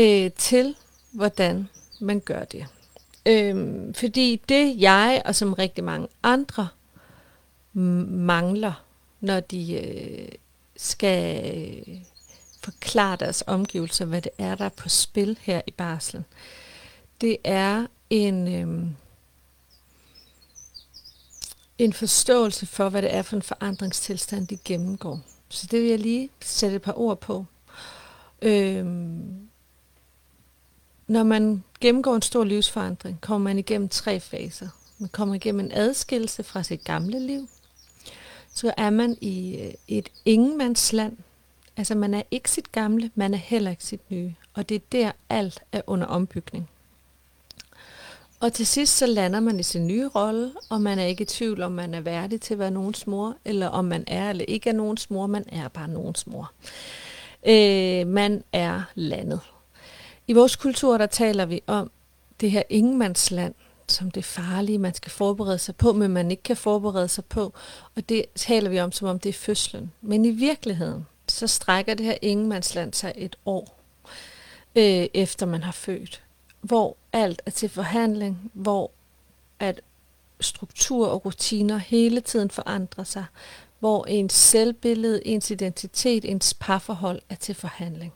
øh, 0.00 0.30
til, 0.32 0.76
hvordan 1.10 1.68
man 2.00 2.20
gør 2.20 2.44
det. 2.44 2.66
Øh, 3.26 3.94
fordi 3.94 4.42
det 4.48 4.80
jeg 4.80 5.22
og 5.24 5.34
som 5.34 5.52
rigtig 5.52 5.84
mange 5.84 6.08
andre 6.22 6.68
mangler, 8.08 8.84
når 9.20 9.40
de 9.40 9.72
øh, 9.74 10.28
skal 10.76 11.44
øh, 11.56 11.96
forklare 12.62 13.16
deres 13.16 13.44
omgivelser, 13.46 14.04
hvad 14.04 14.22
det 14.22 14.32
er, 14.38 14.54
der 14.54 14.64
er 14.64 14.68
på 14.68 14.88
spil 14.88 15.38
her 15.40 15.60
i 15.66 15.70
barslen, 15.70 16.24
det 17.20 17.36
er 17.44 17.86
en, 18.10 18.48
øh, 18.48 18.86
en 21.78 21.92
forståelse 21.92 22.66
for, 22.66 22.88
hvad 22.88 23.02
det 23.02 23.14
er 23.14 23.22
for 23.22 23.36
en 23.36 23.42
forandringstilstand, 23.42 24.46
de 24.46 24.58
gennemgår. 24.64 25.20
Så 25.48 25.66
det 25.70 25.82
vil 25.82 25.88
jeg 25.88 25.98
lige 25.98 26.30
sætte 26.40 26.76
et 26.76 26.82
par 26.82 26.98
ord 26.98 27.20
på. 27.20 27.44
Øhm, 28.42 29.49
når 31.10 31.22
man 31.22 31.64
gennemgår 31.80 32.14
en 32.16 32.22
stor 32.22 32.44
livsforandring, 32.44 33.20
kommer 33.20 33.50
man 33.50 33.58
igennem 33.58 33.88
tre 33.88 34.20
faser. 34.20 34.68
Man 34.98 35.08
kommer 35.08 35.34
igennem 35.34 35.60
en 35.60 35.72
adskillelse 35.72 36.42
fra 36.42 36.62
sit 36.62 36.84
gamle 36.84 37.26
liv. 37.26 37.48
Så 38.54 38.72
er 38.76 38.90
man 38.90 39.16
i 39.20 39.56
øh, 39.56 39.72
et 39.88 40.08
ingenmandsland. 40.24 41.16
Altså 41.76 41.94
man 41.94 42.14
er 42.14 42.22
ikke 42.30 42.50
sit 42.50 42.72
gamle, 42.72 43.10
man 43.14 43.34
er 43.34 43.38
heller 43.38 43.70
ikke 43.70 43.84
sit 43.84 44.10
nye. 44.10 44.34
Og 44.54 44.68
det 44.68 44.74
er 44.74 44.80
der 44.92 45.12
alt 45.28 45.62
er 45.72 45.82
under 45.86 46.06
ombygning. 46.06 46.68
Og 48.40 48.52
til 48.52 48.66
sidst 48.66 48.96
så 48.96 49.06
lander 49.06 49.40
man 49.40 49.60
i 49.60 49.62
sin 49.62 49.86
nye 49.86 50.08
rolle, 50.08 50.52
og 50.68 50.80
man 50.80 50.98
er 50.98 51.04
ikke 51.04 51.22
i 51.22 51.26
tvivl, 51.26 51.62
om 51.62 51.72
man 51.72 51.94
er 51.94 52.00
værdig 52.00 52.40
til 52.40 52.54
at 52.54 52.58
være 52.58 52.70
nogens 52.70 53.06
mor, 53.06 53.36
eller 53.44 53.66
om 53.66 53.84
man 53.84 54.04
er 54.06 54.30
eller 54.30 54.44
ikke 54.48 54.70
er 54.70 54.74
nogens 54.74 55.10
mor, 55.10 55.26
man 55.26 55.44
er 55.52 55.68
bare 55.68 55.88
nogens 55.88 56.26
mor. 56.26 56.52
Øh, 57.46 58.06
man 58.06 58.44
er 58.52 58.82
landet. 58.94 59.40
I 60.30 60.32
vores 60.32 60.56
kultur, 60.56 60.98
der 60.98 61.06
taler 61.06 61.44
vi 61.44 61.60
om 61.66 61.90
det 62.40 62.50
her 62.50 62.62
ingenmandsland, 62.68 63.54
som 63.88 64.10
det 64.10 64.24
farlige, 64.24 64.78
man 64.78 64.94
skal 64.94 65.12
forberede 65.12 65.58
sig 65.58 65.76
på, 65.76 65.92
men 65.92 66.10
man 66.10 66.30
ikke 66.30 66.42
kan 66.42 66.56
forberede 66.56 67.08
sig 67.08 67.24
på. 67.24 67.52
Og 67.96 68.08
det 68.08 68.24
taler 68.34 68.70
vi 68.70 68.80
om, 68.80 68.92
som 68.92 69.08
om 69.08 69.18
det 69.18 69.28
er 69.28 69.32
fødslen. 69.32 69.92
Men 70.00 70.24
i 70.24 70.30
virkeligheden, 70.30 71.06
så 71.28 71.46
strækker 71.46 71.94
det 71.94 72.06
her 72.06 72.14
ingenmandsland 72.22 72.92
sig 72.94 73.12
et 73.16 73.36
år, 73.46 73.80
øh, 74.76 75.06
efter 75.14 75.46
man 75.46 75.62
har 75.62 75.72
født. 75.72 76.22
Hvor 76.60 76.96
alt 77.12 77.42
er 77.46 77.50
til 77.50 77.68
forhandling, 77.68 78.50
hvor 78.52 78.90
at 79.58 79.80
struktur 80.40 81.08
og 81.08 81.24
rutiner 81.24 81.78
hele 81.78 82.20
tiden 82.20 82.50
forandrer 82.50 83.04
sig, 83.04 83.24
hvor 83.78 84.04
ens 84.04 84.32
selvbillede, 84.32 85.26
ens 85.26 85.50
identitet, 85.50 86.24
ens 86.24 86.54
parforhold 86.54 87.22
er 87.28 87.34
til 87.34 87.54
forhandling. 87.54 88.12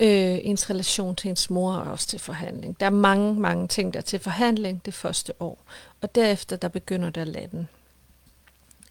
Øh, 0.00 0.38
ens 0.42 0.70
relation 0.70 1.16
til 1.16 1.30
ens 1.30 1.50
mor 1.50 1.74
er 1.74 1.90
også 1.90 2.06
til 2.06 2.18
forhandling. 2.18 2.80
Der 2.80 2.86
er 2.86 2.90
mange, 2.90 3.34
mange 3.34 3.68
ting, 3.68 3.94
der 3.94 3.98
er 3.98 4.04
til 4.04 4.20
forhandling 4.20 4.84
det 4.84 4.94
første 4.94 5.32
år. 5.40 5.58
Og 6.00 6.14
derefter, 6.14 6.56
der 6.56 6.68
begynder 6.68 7.10
der 7.10 7.24
at. 7.24 7.68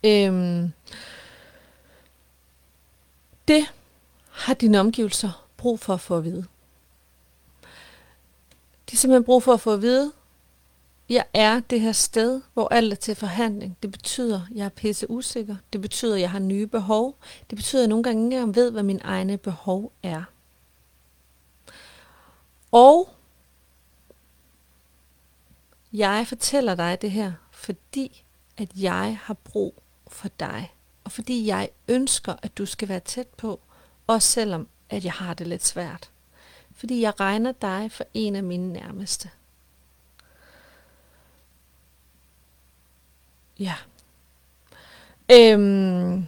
Øhm, 0.03 0.71
det 3.47 3.65
har 4.31 4.53
dine 4.53 4.79
omgivelser 4.79 5.47
brug 5.57 5.79
for 5.79 5.93
at 5.93 6.01
få 6.01 6.17
at 6.17 6.23
vide. 6.23 6.45
De 8.89 8.91
har 8.91 8.97
simpelthen 8.97 9.23
brug 9.23 9.43
for 9.43 9.53
at 9.53 9.61
få 9.61 9.73
at 9.73 9.81
vide, 9.81 10.11
jeg 11.09 11.25
er 11.33 11.59
det 11.59 11.81
her 11.81 11.91
sted, 11.91 12.41
hvor 12.53 12.67
alt 12.67 12.93
er 12.93 12.97
til 12.97 13.15
forhandling. 13.15 13.77
Det 13.83 13.91
betyder, 13.91 14.41
at 14.41 14.57
jeg 14.57 14.65
er 14.65 14.69
pisse 14.69 15.09
usikker. 15.09 15.55
Det 15.73 15.81
betyder, 15.81 16.15
at 16.15 16.21
jeg 16.21 16.31
har 16.31 16.39
nye 16.39 16.67
behov. 16.67 17.17
Det 17.49 17.55
betyder, 17.55 17.81
at 17.81 17.83
jeg 17.83 17.89
nogle 17.89 18.03
gange 18.03 18.25
ikke 18.25 18.35
engang 18.35 18.55
ved, 18.55 18.71
hvad 18.71 18.83
mine 18.83 18.99
egne 19.03 19.37
behov 19.37 19.91
er. 20.03 20.23
Og 22.73 23.09
jeg 25.93 26.27
fortæller 26.27 26.75
dig 26.75 27.01
det 27.01 27.11
her, 27.11 27.33
fordi 27.51 28.23
at 28.57 28.69
jeg 28.75 29.19
har 29.23 29.33
brug 29.33 29.83
for 30.07 30.27
dig. 30.27 30.73
Og 31.03 31.11
fordi 31.11 31.47
jeg 31.47 31.69
ønsker, 31.87 32.35
at 32.41 32.57
du 32.57 32.65
skal 32.65 32.89
være 32.89 32.99
tæt 32.99 33.27
på, 33.27 33.59
også 34.07 34.27
selvom 34.27 34.67
at 34.89 35.05
jeg 35.05 35.13
har 35.13 35.33
det 35.33 35.47
lidt 35.47 35.65
svært. 35.65 36.09
Fordi 36.75 37.01
jeg 37.01 37.19
regner 37.19 37.51
dig 37.51 37.91
for 37.91 38.03
en 38.13 38.35
af 38.35 38.43
mine 38.43 38.73
nærmeste. 38.73 39.29
Ja. 43.59 43.75
Øhm. 45.31 46.27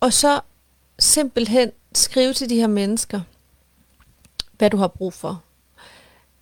Og 0.00 0.12
så 0.12 0.40
simpelthen 0.98 1.72
skrive 1.94 2.32
til 2.32 2.50
de 2.50 2.56
her 2.56 2.66
mennesker, 2.66 3.20
hvad 4.62 4.70
du 4.70 4.76
har 4.76 4.88
brug 4.88 5.12
for. 5.12 5.42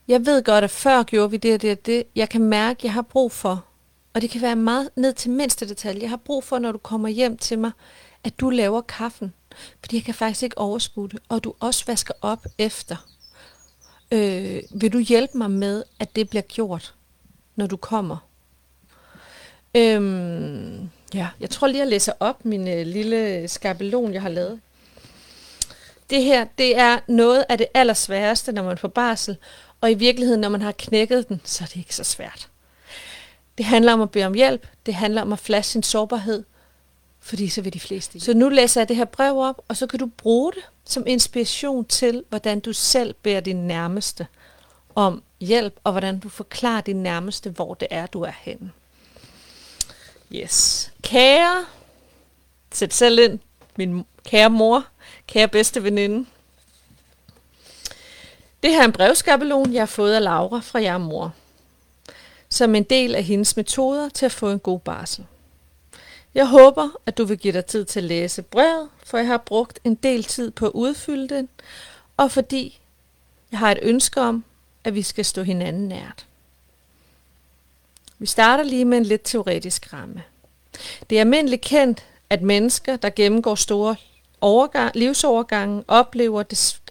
Jeg 0.09 0.27
ved 0.27 0.43
godt, 0.45 0.65
at 0.65 0.71
før 0.71 1.03
gjorde 1.03 1.31
vi 1.31 1.37
det 1.37 1.55
og 1.55 1.63
det 1.63 1.71
og 1.79 1.87
det. 1.87 2.05
Jeg 2.17 2.29
kan 2.29 2.43
mærke, 2.43 2.79
at 2.79 2.85
jeg 2.85 2.93
har 2.93 3.03
brug 3.03 3.33
for, 3.33 3.65
og 4.15 4.23
det 4.23 4.31
kan 4.31 4.43
være 4.43 4.57
meget 4.57 4.91
ned 4.97 5.13
til 5.13 5.31
mindste 5.31 5.69
detalje. 5.69 6.03
Jeg 6.03 6.11
har 6.11 6.17
brug 6.17 6.45
for, 6.45 6.59
når 6.59 6.73
du 6.73 6.79
kommer 6.79 7.09
hjem 7.09 7.37
til 7.37 7.59
mig, 7.59 7.71
at 8.25 8.41
du 8.41 8.51
laver 8.51 8.81
kaffen. 8.81 9.33
Fordi 9.81 9.97
jeg 9.97 10.05
kan 10.05 10.15
faktisk 10.15 10.43
ikke 10.43 10.59
overskue 10.59 11.09
det. 11.09 11.19
Og 11.29 11.45
du 11.45 11.55
også 11.61 11.85
vasker 11.87 12.15
op 12.21 12.47
efter. 12.59 12.97
Øh, 14.13 14.63
vil 14.75 14.93
du 14.93 14.99
hjælpe 14.99 15.39
mig 15.39 15.51
med, 15.51 15.85
at 16.01 16.17
det 16.17 16.31
bliver 16.31 16.43
gjort? 16.43 16.95
når 17.57 17.67
du 17.67 17.77
kommer. 17.77 18.17
Øhm, 19.77 20.91
ja, 21.15 21.29
jeg 21.41 21.51
tror 21.51 21.67
lige, 21.67 21.79
jeg 21.79 21.89
læser 21.89 22.13
op 22.21 22.45
min 22.45 22.69
øh, 22.69 22.87
lille 22.87 23.49
skabelon, 23.49 24.15
jeg 24.15 24.23
har 24.23 24.29
lavet. 24.29 24.61
Det 26.11 26.23
her, 26.23 26.45
det 26.59 26.79
er 26.79 26.99
noget 27.07 27.45
af 27.49 27.59
det 27.59 27.67
allersværeste, 27.75 28.53
når 28.53 28.63
man 28.63 28.79
får 28.79 28.89
barsel, 28.89 29.37
og 29.81 29.91
i 29.91 29.95
virkeligheden, 29.95 30.41
når 30.41 30.49
man 30.49 30.63
har 30.63 30.73
knækket 30.73 31.29
den, 31.29 31.41
så 31.45 31.65
er 31.65 31.69
det 31.69 31.77
ikke 31.77 31.95
så 31.95 32.05
svært. 32.05 32.49
Det 33.59 33.67
handler 33.67 33.93
om 33.93 34.01
at 34.01 34.11
bede 34.11 34.25
om 34.25 34.35
hjælp, 34.35 34.67
det 34.87 34.95
handler 34.95 35.23
om 35.23 35.33
at 35.33 35.39
flashe 35.39 35.73
sin 35.73 35.83
sårbarhed, 35.83 36.45
fordi 37.21 37.49
så 37.49 37.63
vil 37.63 37.73
de 37.73 37.81
fleste. 37.81 38.21
Så 38.21 38.35
nu 38.35 38.49
læser 38.49 38.81
jeg 38.81 38.89
det 38.89 38.97
her 38.97 39.05
brev 39.05 39.39
op, 39.39 39.61
og 39.69 39.77
så 39.77 39.87
kan 39.87 39.99
du 39.99 40.07
bruge 40.07 40.53
det 40.53 40.63
som 40.85 41.07
inspiration 41.07 41.85
til, 41.85 42.25
hvordan 42.29 42.61
du 42.61 42.73
selv 42.73 43.15
beder 43.15 43.41
din 43.41 43.57
nærmeste 43.57 44.27
om 44.95 45.23
hjælp, 45.41 45.75
og 45.85 45.93
hvordan 45.93 46.19
du 46.19 46.29
forklarer 46.29 46.81
din 46.81 47.03
nærmeste, 47.03 47.51
hvor 47.51 47.75
det 47.75 47.89
er, 47.91 48.07
du 48.07 48.23
er 48.23 48.33
henne. 48.41 48.71
Yes. 50.33 50.93
Kære, 51.03 51.65
sæt 52.73 52.95
selv 52.95 53.19
ind, 53.19 53.39
min 53.77 54.05
kære 54.25 54.51
mor, 54.51 54.87
kære 55.27 55.49
bedste 55.49 55.83
veninde. 55.83 56.27
Det 58.63 58.71
her 58.71 58.81
er 58.81 58.85
en 58.85 58.93
brevskabelon, 58.93 59.73
jeg 59.73 59.81
har 59.81 59.87
fået 59.87 60.15
af 60.15 60.23
Laura 60.23 60.59
fra 60.59 60.83
jer 60.83 60.99
mor, 60.99 61.35
som 62.49 62.75
en 62.75 62.83
del 62.83 63.15
af 63.15 63.25
hendes 63.25 63.57
metoder 63.57 64.09
til 64.09 64.27
at 64.27 64.33
få 64.33 64.51
en 64.51 64.59
god 64.59 64.81
barsel. 64.81 65.27
Jeg 66.35 66.47
håber, 66.47 66.89
at 67.07 67.19
du 67.19 67.25
vil 67.25 67.39
give 67.39 67.53
dig 67.53 67.67
tid 67.67 67.85
til 67.85 68.01
at 68.01 68.05
læse 68.05 68.43
brevet, 68.43 68.89
for 69.05 69.19
jeg 69.19 69.27
har 69.27 69.39
brugt 69.39 69.81
en 69.85 69.95
del 69.95 70.25
tid 70.25 70.51
på 70.51 70.67
at 70.67 70.73
udfylde 70.73 71.35
den, 71.35 71.49
og 72.17 72.31
fordi 72.31 72.81
jeg 73.51 73.59
har 73.59 73.73
et 73.73 73.79
ønske 73.83 74.21
om, 74.21 74.45
at 74.85 74.95
vi 74.95 75.03
skal 75.03 75.25
stå 75.25 75.43
hinanden 75.43 75.89
nært. 75.89 76.27
Vi 78.19 78.27
starter 78.27 78.65
lige 78.65 78.85
med 78.85 78.99
en 78.99 79.05
lidt 79.05 79.23
teoretisk 79.25 79.93
ramme. 79.93 80.23
Det 81.11 81.17
er 81.17 81.21
almindeligt 81.21 81.63
kendt, 81.63 82.07
at 82.31 82.43
mennesker, 82.43 82.97
der 82.97 83.11
gennemgår 83.11 83.55
store 83.55 83.97
overgang, 84.41 84.97
livsovergangen 84.97 85.85
oplever, 85.89 86.41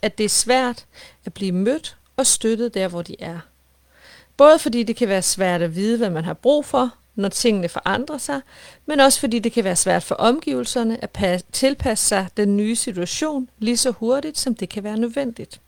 at 0.01 0.17
det 0.17 0.23
er 0.23 0.29
svært 0.29 0.85
at 1.25 1.33
blive 1.33 1.51
mødt 1.51 1.97
og 2.17 2.27
støttet 2.27 2.73
der, 2.73 2.87
hvor 2.87 3.01
de 3.01 3.15
er. 3.19 3.39
Både 4.37 4.59
fordi 4.59 4.83
det 4.83 4.95
kan 4.95 5.07
være 5.07 5.21
svært 5.21 5.61
at 5.61 5.75
vide, 5.75 5.97
hvad 5.97 6.09
man 6.09 6.25
har 6.25 6.33
brug 6.33 6.65
for, 6.65 6.91
når 7.15 7.29
tingene 7.29 7.69
forandrer 7.69 8.17
sig, 8.17 8.41
men 8.85 8.99
også 8.99 9.19
fordi 9.19 9.39
det 9.39 9.51
kan 9.51 9.63
være 9.63 9.75
svært 9.75 10.03
for 10.03 10.15
omgivelserne 10.15 11.03
at 11.03 11.43
tilpasse 11.51 12.05
sig 12.05 12.27
den 12.37 12.57
nye 12.57 12.75
situation 12.75 13.49
lige 13.57 13.77
så 13.77 13.91
hurtigt, 13.91 14.37
som 14.37 14.55
det 14.55 14.69
kan 14.69 14.83
være 14.83 14.97
nødvendigt. 14.97 15.61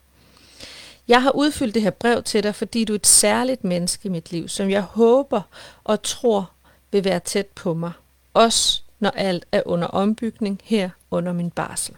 Jeg 1.08 1.22
har 1.22 1.32
udfyldt 1.32 1.74
det 1.74 1.82
her 1.82 1.90
brev 1.90 2.24
til 2.24 2.44
dig, 2.44 2.56
fordi 2.56 2.86
du 2.86 2.94
er 2.94 2.96
et 2.96 3.08
særligt 3.08 3.64
menneske 3.64 4.06
i 4.06 4.10
mit 4.10 4.32
liv, 4.32 4.48
som 4.48 4.70
jeg 4.70 4.82
håber 4.82 5.42
og 5.84 6.04
tror 6.04 6.52
vil 6.92 7.04
være 7.04 7.20
tæt 7.20 7.48
på 7.48 7.74
mig. 7.74 7.92
Også 8.34 8.82
når 9.00 9.10
alt 9.10 9.46
er 9.52 9.62
under 9.66 9.88
ombygning 9.88 10.60
her 10.64 10.90
under 11.12 11.34
min 11.34 11.52
barsel. 11.52 11.96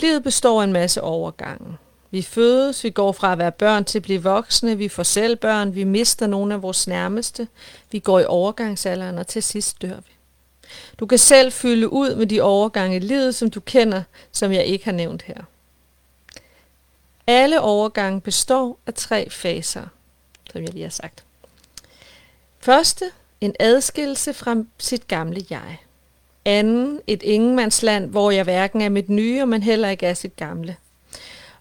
Livet 0.00 0.22
består 0.22 0.60
af 0.60 0.64
en 0.64 0.72
masse 0.72 1.02
overgange. 1.02 1.76
Vi 2.10 2.22
fødes, 2.22 2.84
vi 2.84 2.90
går 2.90 3.12
fra 3.12 3.32
at 3.32 3.38
være 3.38 3.52
børn 3.52 3.84
til 3.84 3.98
at 3.98 4.02
blive 4.02 4.22
voksne, 4.22 4.78
vi 4.78 4.88
får 4.88 5.02
selv 5.02 5.36
børn, 5.36 5.74
vi 5.74 5.84
mister 5.84 6.26
nogle 6.26 6.54
af 6.54 6.62
vores 6.62 6.86
nærmeste, 6.86 7.48
vi 7.92 7.98
går 7.98 8.20
i 8.20 8.24
overgangsalderen, 8.24 9.18
og 9.18 9.26
til 9.26 9.42
sidst 9.42 9.82
dør 9.82 9.96
vi. 9.96 10.12
Du 10.98 11.06
kan 11.06 11.18
selv 11.18 11.52
fylde 11.52 11.92
ud 11.92 12.14
med 12.14 12.26
de 12.26 12.40
overgange 12.40 12.96
i 12.96 13.00
livet, 13.00 13.34
som 13.34 13.50
du 13.50 13.60
kender, 13.60 14.02
som 14.32 14.52
jeg 14.52 14.64
ikke 14.64 14.84
har 14.84 14.92
nævnt 14.92 15.22
her. 15.22 15.42
Alle 17.26 17.60
overgange 17.60 18.20
består 18.20 18.78
af 18.86 18.94
tre 18.94 19.30
faser, 19.30 19.86
som 20.52 20.62
jeg 20.62 20.72
lige 20.72 20.82
har 20.82 20.90
sagt. 20.90 21.24
Første, 22.58 23.04
en 23.40 23.54
adskillelse 23.60 24.34
fra 24.34 24.56
sit 24.78 25.08
gamle 25.08 25.46
jeg. 25.50 25.78
Anden, 26.48 27.00
et 27.06 27.22
ingenmandsland, 27.22 28.10
hvor 28.10 28.30
jeg 28.30 28.44
hverken 28.44 28.80
er 28.80 28.88
mit 28.88 29.08
nye, 29.08 29.42
og 29.42 29.48
man 29.48 29.62
heller 29.62 29.88
ikke 29.88 30.06
er 30.06 30.14
sit 30.14 30.36
gamle. 30.36 30.76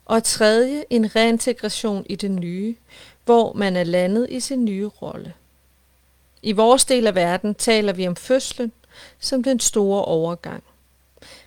Og 0.06 0.24
tredje, 0.24 0.84
en 0.90 1.16
reintegration 1.16 2.06
i 2.10 2.16
det 2.16 2.32
nye, 2.32 2.76
hvor 3.26 3.54
man 3.54 3.76
er 3.76 3.84
landet 3.84 4.28
i 4.30 4.40
sin 4.40 4.66
nye 4.66 4.88
rolle. 4.88 5.34
I 6.42 6.52
vores 6.52 6.86
del 6.86 7.08
af 7.08 7.16
verden 7.16 7.56
taler 7.56 7.94
vi 7.94 8.08
om 8.08 8.16
fødslen 8.16 8.72
som 9.20 9.44
den 9.44 9.60
store 9.60 10.06
overgang. 10.06 10.64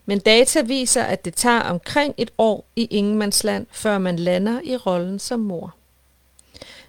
Men 0.07 0.18
data 0.18 0.61
viser, 0.61 1.03
at 1.03 1.24
det 1.24 1.35
tager 1.35 1.61
omkring 1.61 2.14
et 2.16 2.31
år 2.38 2.64
i 2.76 2.85
ingenmandsland, 2.85 3.66
før 3.70 3.98
man 3.98 4.16
lander 4.16 4.61
i 4.64 4.76
rollen 4.76 5.18
som 5.18 5.40
mor. 5.40 5.74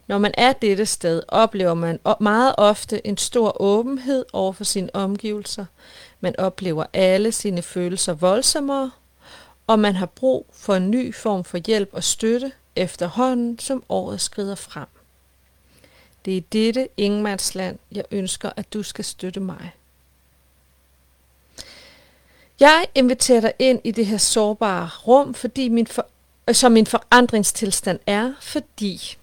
Når 0.08 0.18
man 0.18 0.34
er 0.38 0.54
dette 0.54 0.86
sted, 0.86 1.24
oplever 1.28 1.74
man 1.74 2.00
meget 2.20 2.56
ofte 2.58 3.08
en 3.08 3.18
stor 3.18 3.62
åbenhed 3.62 4.26
over 4.34 4.52
for 4.52 4.64
sine 4.64 4.90
omgivelser. 4.96 5.66
Man 6.22 6.40
oplever 6.40 6.86
alle 6.94 7.32
sine 7.32 7.62
følelser 7.62 8.14
voldsommere, 8.14 8.92
og 9.68 9.80
man 9.80 9.96
har 9.96 10.06
brug 10.06 10.46
for 10.54 10.76
en 10.76 10.92
ny 10.92 11.16
form 11.16 11.44
for 11.44 11.58
hjælp 11.58 11.90
og 11.94 12.04
støtte 12.04 12.52
efterhånden, 12.76 13.60
som 13.60 13.84
året 13.90 14.22
skrider 14.22 14.56
frem. 14.56 14.88
Det 16.26 16.38
er 16.38 16.42
dette 16.42 16.88
ingenmandsland, 16.98 17.80
jeg 17.92 18.04
ønsker, 18.12 18.52
at 18.56 18.74
du 18.74 18.84
skal 18.84 19.06
støtte 19.06 19.40
mig. 19.40 19.72
Jeg 22.60 22.86
inviterer 22.96 23.42
dig 23.42 23.54
ind 23.60 23.82
i 23.84 23.92
det 23.92 24.06
her 24.06 24.18
sårbare 24.18 24.90
rum, 25.08 25.34
fordi 25.34 25.70
min 25.70 25.88
for, 25.88 26.08
øh, 26.48 26.56
som 26.56 26.72
min 26.72 26.88
forandringstilstand 26.88 28.00
er, 28.06 28.34
fordi, 28.42 29.18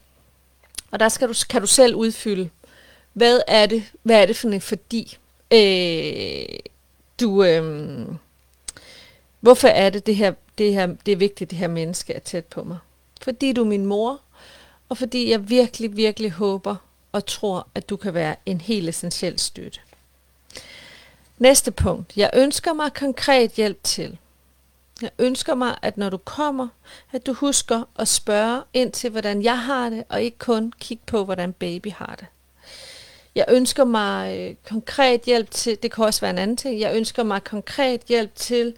og 0.91 1.01
der 1.01 1.09
skal 1.09 1.29
du, 1.29 1.35
kan 1.49 1.61
du 1.61 1.67
selv 1.67 1.95
udfylde, 1.95 2.51
hvad 3.13 3.41
er 3.47 3.67
det, 3.67 3.85
hvad 4.03 4.23
er 4.23 4.27
det 4.27 4.37
for 4.37 4.49
en 4.49 4.61
fordi? 4.61 5.19
Øh, 5.53 6.59
du, 7.21 7.45
øhm, 7.45 8.19
hvorfor 9.41 9.69
er 9.69 9.91
det, 9.91 10.07
det 10.07 10.17
her, 10.17 10.33
det 10.59 10.75
her, 10.75 10.87
det 11.07 11.13
er 11.13 11.17
vigtigt, 11.17 11.51
det 11.51 11.59
her 11.59 11.69
menneske 11.69 12.13
er 12.13 12.19
tæt 12.19 12.45
på 12.45 12.65
mig? 12.65 12.79
Fordi 13.23 13.53
du 13.53 13.61
er 13.61 13.69
min 13.69 13.87
mor, 13.87 14.21
og 14.89 14.99
fordi 14.99 15.31
jeg 15.31 15.51
virkelig, 15.51 15.97
virkelig 15.97 16.31
håber 16.31 16.77
og 17.13 17.27
tror, 17.27 17.69
at 17.75 17.89
du 17.91 17.97
kan 17.97 18.15
være 18.15 18.37
en 18.47 18.61
helt 18.61 18.89
essentiel 18.89 19.39
støtte. 19.39 19.81
Næste 21.39 21.71
punkt. 21.71 22.17
Jeg 22.17 22.31
ønsker 22.35 22.73
mig 22.73 22.95
konkret 22.95 23.51
hjælp 23.51 23.83
til. 23.83 24.19
Jeg 25.03 25.11
ønsker 25.19 25.55
mig, 25.55 25.79
at 25.83 25.97
når 25.97 26.11
du 26.11 26.17
kommer, 26.17 26.69
at 27.13 27.27
du 27.27 27.33
husker 27.33 27.85
at 27.99 28.09
spørge 28.09 28.63
ind 28.73 28.93
til, 28.93 29.11
hvordan 29.11 29.43
jeg 29.43 29.63
har 29.63 29.91
det, 29.91 30.05
og 30.09 30.23
ikke 30.23 30.39
kun 30.39 30.73
kigge 30.81 31.03
på, 31.07 31.25
hvordan 31.25 31.53
baby 31.53 31.93
har 31.93 32.17
det. 32.21 32.27
Jeg 33.35 33.45
ønsker 33.49 33.85
mig 33.85 34.39
øh, 34.39 34.55
konkret 34.69 35.21
hjælp 35.21 35.51
til, 35.51 35.79
det 35.83 35.93
kan 35.93 36.05
også 36.05 36.21
være 36.21 36.31
en 36.31 36.39
anden 36.39 36.57
ting, 36.57 36.81
jeg 36.81 36.97
ønsker 36.97 37.23
mig 37.23 37.45
konkret 37.45 38.01
hjælp 38.01 38.35
til 38.35 38.75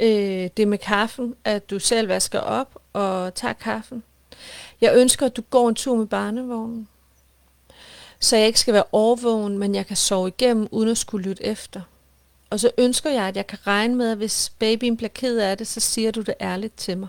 øh, 0.00 0.50
det 0.56 0.68
med 0.68 0.78
kaffen, 0.78 1.34
at 1.44 1.70
du 1.70 1.78
selv 1.78 2.08
vasker 2.08 2.40
op 2.40 2.78
og 2.92 3.34
tager 3.34 3.52
kaffen. 3.54 4.02
Jeg 4.80 4.92
ønsker, 4.96 5.26
at 5.26 5.36
du 5.36 5.42
går 5.50 5.68
en 5.68 5.74
tur 5.74 5.96
med 5.96 6.06
barnevognen, 6.06 6.88
så 8.20 8.36
jeg 8.36 8.46
ikke 8.46 8.60
skal 8.60 8.74
være 8.74 8.84
overvågen, 8.92 9.58
men 9.58 9.74
jeg 9.74 9.86
kan 9.86 9.96
sove 9.96 10.28
igennem, 10.28 10.68
uden 10.70 10.88
at 10.88 10.98
skulle 10.98 11.28
lytte 11.28 11.44
efter. 11.44 11.80
Og 12.50 12.60
så 12.60 12.70
ønsker 12.78 13.10
jeg, 13.10 13.24
at 13.24 13.36
jeg 13.36 13.46
kan 13.46 13.66
regne 13.66 13.94
med, 13.94 14.10
at 14.10 14.16
hvis 14.16 14.52
babyen 14.58 14.96
bliver 14.96 15.10
ked 15.14 15.38
af 15.38 15.58
det, 15.58 15.66
så 15.66 15.80
siger 15.80 16.10
du 16.10 16.20
det 16.20 16.34
ærligt 16.40 16.76
til 16.76 16.98
mig. 16.98 17.08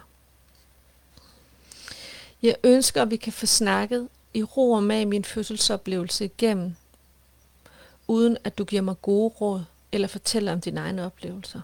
Jeg 2.44 2.56
ønsker, 2.64 3.02
at 3.02 3.12
vi 3.12 3.16
kan 3.16 3.34
få 3.34 3.46
snakket 3.46 4.08
i 4.34 4.44
ro 4.44 4.72
og 4.72 4.84
mag 4.84 5.08
min 5.08 5.26
fødselsoplevelse 5.26 6.26
igennem, 6.26 6.76
uden 8.08 8.38
at 8.44 8.58
du 8.58 8.64
giver 8.64 8.82
mig 8.82 9.02
gode 9.02 9.34
råd 9.42 9.64
eller 9.92 10.08
fortæller 10.08 10.52
om 10.52 10.62
dine 10.62 10.80
egne 10.80 11.06
oplevelser. 11.06 11.62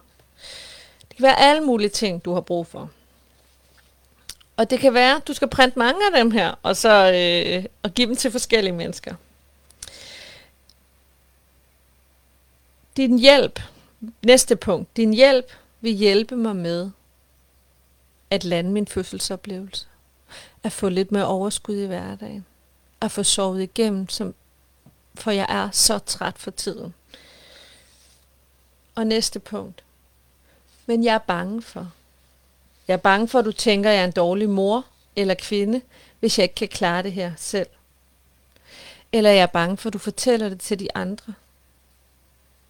Det 1.02 1.18
kan 1.18 1.24
være 1.24 1.40
alle 1.40 1.66
mulige 1.66 1.90
ting, 1.90 2.26
du 2.26 2.34
har 2.34 2.42
brug 2.42 2.68
for. 2.68 2.92
Og 4.58 4.70
det 4.70 4.80
kan 4.80 4.94
være, 4.94 5.16
at 5.16 5.28
du 5.28 5.34
skal 5.34 5.48
printe 5.48 5.80
mange 5.80 6.06
af 6.06 6.24
dem 6.24 6.32
her, 6.32 6.56
og 6.64 6.78
så 6.78 7.12
øh, 7.14 7.66
og 7.84 7.92
give 7.92 8.08
dem 8.08 8.16
til 8.16 8.32
forskellige 8.32 8.74
mennesker. 8.74 9.16
Din 12.98 13.20
hjælp, 13.20 13.60
næste 14.26 14.56
punkt, 14.56 14.98
din 14.98 15.14
hjælp 15.14 15.52
vil 15.82 15.94
hjælpe 15.94 16.36
mig 16.36 16.56
med 16.56 16.92
at 18.30 18.44
lande 18.44 18.72
min 18.72 18.88
fødselsoplevelse. 18.88 19.88
At 20.64 20.72
få 20.72 20.90
lidt 20.90 21.12
mere 21.12 21.26
overskud 21.26 21.76
i 21.76 21.86
hverdagen. 21.86 22.46
At 23.02 23.12
få 23.12 23.24
sovet 23.24 23.62
igennem, 23.64 24.10
som, 24.10 24.36
for 25.16 25.32
jeg 25.32 25.46
er 25.50 25.72
så 25.72 26.00
træt 26.00 26.38
for 26.38 26.52
tiden. 26.52 26.94
Og 28.96 29.08
næste 29.08 29.40
punkt. 29.40 29.84
Men 30.86 31.04
jeg 31.04 31.14
er 31.14 31.18
bange 31.18 31.62
for. 31.62 31.92
Jeg 32.88 32.94
er 32.94 32.98
bange 32.98 33.28
for, 33.28 33.40
at 33.40 33.46
du 33.46 33.52
tænker, 33.52 33.90
at 33.90 33.96
jeg 33.96 34.02
er 34.02 34.08
en 34.08 34.12
dårlig 34.12 34.50
mor 34.50 34.86
eller 35.16 35.34
kvinde, 35.34 35.82
hvis 36.20 36.40
jeg 36.40 36.44
ikke 36.44 36.56
kan 36.56 36.68
klare 36.68 37.04
det 37.04 37.14
her 37.14 37.32
selv. 37.38 37.68
Eller 39.12 39.30
jeg 39.30 39.42
er 39.42 39.46
bange 39.46 39.78
for, 39.78 39.90
at 39.90 39.94
du 39.94 39.98
fortæller 39.98 40.50
det 40.50 40.60
til 40.60 40.80
de 40.80 40.96
andre 40.96 41.34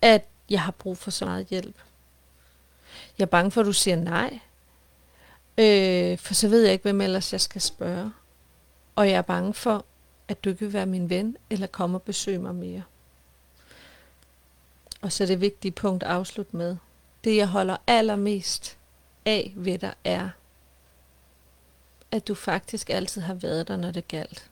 at 0.05 0.25
jeg 0.49 0.61
har 0.61 0.71
brug 0.71 0.97
for 0.97 1.11
så 1.11 1.25
meget 1.25 1.47
hjælp. 1.47 1.75
Jeg 3.17 3.25
er 3.25 3.29
bange 3.29 3.51
for, 3.51 3.61
at 3.61 3.67
du 3.67 3.73
siger 3.73 3.95
nej. 3.95 4.39
Øh, 5.57 6.17
for 6.17 6.33
så 6.33 6.47
ved 6.47 6.63
jeg 6.63 6.73
ikke, 6.73 6.83
hvem 6.83 7.01
ellers 7.01 7.33
jeg 7.33 7.41
skal 7.41 7.61
spørge. 7.61 8.11
Og 8.95 9.09
jeg 9.09 9.15
er 9.15 9.21
bange 9.21 9.53
for, 9.53 9.85
at 10.27 10.43
du 10.43 10.49
ikke 10.49 10.59
vil 10.59 10.73
være 10.73 10.85
min 10.85 11.09
ven, 11.09 11.37
eller 11.49 11.67
komme 11.67 11.97
og 11.97 12.01
besøge 12.01 12.39
mig 12.39 12.55
mere. 12.55 12.83
Og 15.01 15.11
så 15.11 15.25
det 15.25 15.41
vigtige 15.41 15.71
punkt 15.71 16.03
at 16.03 16.09
afslutte 16.09 16.57
med. 16.57 16.77
Det, 17.23 17.35
jeg 17.35 17.47
holder 17.47 17.77
allermest 17.87 18.77
af 19.25 19.53
ved 19.55 19.77
dig, 19.77 19.93
er, 20.03 20.29
at 22.11 22.27
du 22.27 22.35
faktisk 22.35 22.89
altid 22.89 23.21
har 23.21 23.33
været 23.33 23.67
der, 23.67 23.77
når 23.77 23.91
det 23.91 24.07
galt. 24.07 24.49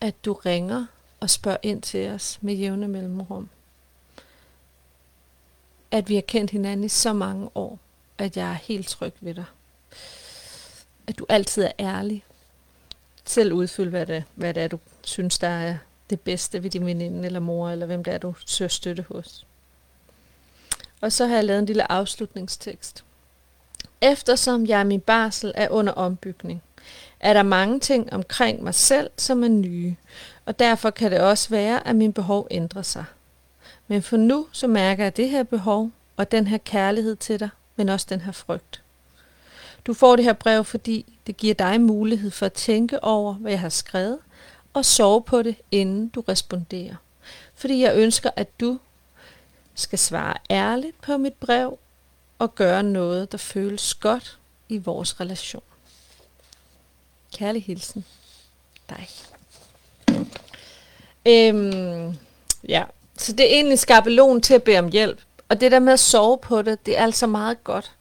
At 0.00 0.24
du 0.24 0.32
ringer 0.32 0.86
og 1.20 1.30
spørger 1.30 1.58
ind 1.62 1.82
til 1.82 2.10
os 2.10 2.38
med 2.40 2.54
jævne 2.54 2.88
mellemrum. 2.88 3.48
At 5.90 6.08
vi 6.08 6.14
har 6.14 6.22
kendt 6.22 6.50
hinanden 6.50 6.84
i 6.84 6.88
så 6.88 7.12
mange 7.12 7.50
år, 7.54 7.78
at 8.18 8.36
jeg 8.36 8.50
er 8.50 8.54
helt 8.54 8.88
tryg 8.88 9.14
ved 9.20 9.34
dig. 9.34 9.44
At 11.06 11.18
du 11.18 11.26
altid 11.28 11.62
er 11.62 11.72
ærlig. 11.78 12.24
Selv 13.24 13.52
udfylde, 13.52 13.90
hvad 13.90 14.06
det, 14.06 14.24
hvad 14.34 14.54
det 14.54 14.62
er, 14.62 14.68
du 14.68 14.78
synes, 15.02 15.38
der 15.38 15.48
er 15.48 15.76
det 16.10 16.20
bedste 16.20 16.62
ved 16.62 16.70
din 16.70 16.86
veninde 16.86 17.26
eller 17.26 17.40
mor, 17.40 17.70
eller 17.70 17.86
hvem 17.86 18.04
det 18.04 18.14
er, 18.14 18.18
du 18.18 18.34
søger 18.46 18.68
støtte 18.68 19.04
hos. 19.08 19.46
Og 21.00 21.12
så 21.12 21.26
har 21.26 21.34
jeg 21.34 21.44
lavet 21.44 21.58
en 21.58 21.66
lille 21.66 21.92
afslutningstekst. 21.92 23.04
Eftersom 24.00 24.66
jeg 24.66 24.80
er 24.80 24.84
min 24.84 25.00
barsel 25.00 25.52
er 25.54 25.68
under 25.68 25.92
ombygning, 25.92 26.62
er 27.20 27.32
der 27.32 27.42
mange 27.42 27.80
ting 27.80 28.12
omkring 28.12 28.62
mig 28.62 28.74
selv, 28.74 29.10
som 29.16 29.44
er 29.44 29.48
nye, 29.48 29.96
og 30.46 30.58
derfor 30.58 30.90
kan 30.90 31.10
det 31.10 31.20
også 31.20 31.48
være, 31.48 31.88
at 31.88 31.96
min 31.96 32.12
behov 32.12 32.48
ændrer 32.50 32.82
sig. 32.82 33.04
Men 33.88 34.02
for 34.02 34.16
nu, 34.16 34.46
så 34.52 34.66
mærker 34.66 35.04
jeg 35.04 35.16
det 35.16 35.30
her 35.30 35.42
behov, 35.42 35.90
og 36.16 36.30
den 36.30 36.46
her 36.46 36.58
kærlighed 36.58 37.16
til 37.16 37.40
dig, 37.40 37.48
men 37.76 37.88
også 37.88 38.06
den 38.10 38.20
her 38.20 38.32
frygt. 38.32 38.83
Du 39.86 39.94
får 39.94 40.16
det 40.16 40.24
her 40.24 40.32
brev, 40.32 40.64
fordi 40.64 41.18
det 41.26 41.36
giver 41.36 41.54
dig 41.54 41.80
mulighed 41.80 42.30
for 42.30 42.46
at 42.46 42.52
tænke 42.52 43.04
over, 43.04 43.34
hvad 43.34 43.52
jeg 43.52 43.60
har 43.60 43.68
skrevet, 43.68 44.18
og 44.72 44.84
sove 44.84 45.22
på 45.22 45.42
det, 45.42 45.56
inden 45.70 46.08
du 46.08 46.20
responderer. 46.20 46.94
Fordi 47.54 47.80
jeg 47.80 47.96
ønsker, 47.96 48.30
at 48.36 48.60
du 48.60 48.78
skal 49.74 49.98
svare 49.98 50.34
ærligt 50.50 51.00
på 51.00 51.16
mit 51.16 51.34
brev, 51.34 51.78
og 52.38 52.54
gøre 52.54 52.82
noget, 52.82 53.32
der 53.32 53.38
føles 53.38 53.94
godt 53.94 54.38
i 54.68 54.78
vores 54.78 55.20
relation. 55.20 55.62
Kærlig 57.36 57.64
hilsen. 57.64 58.04
Dig. 58.88 59.08
Øhm, 61.26 62.16
ja, 62.68 62.84
så 63.18 63.32
det 63.32 63.40
er 63.40 63.54
egentlig 63.54 63.78
skabelon 63.78 64.40
til 64.40 64.54
at 64.54 64.62
bede 64.62 64.78
om 64.78 64.88
hjælp. 64.88 65.20
Og 65.48 65.60
det 65.60 65.72
der 65.72 65.78
med 65.78 65.92
at 65.92 66.00
sove 66.00 66.38
på 66.38 66.62
det, 66.62 66.86
det 66.86 66.98
er 66.98 67.02
altså 67.02 67.26
meget 67.26 67.64
godt. 67.64 67.92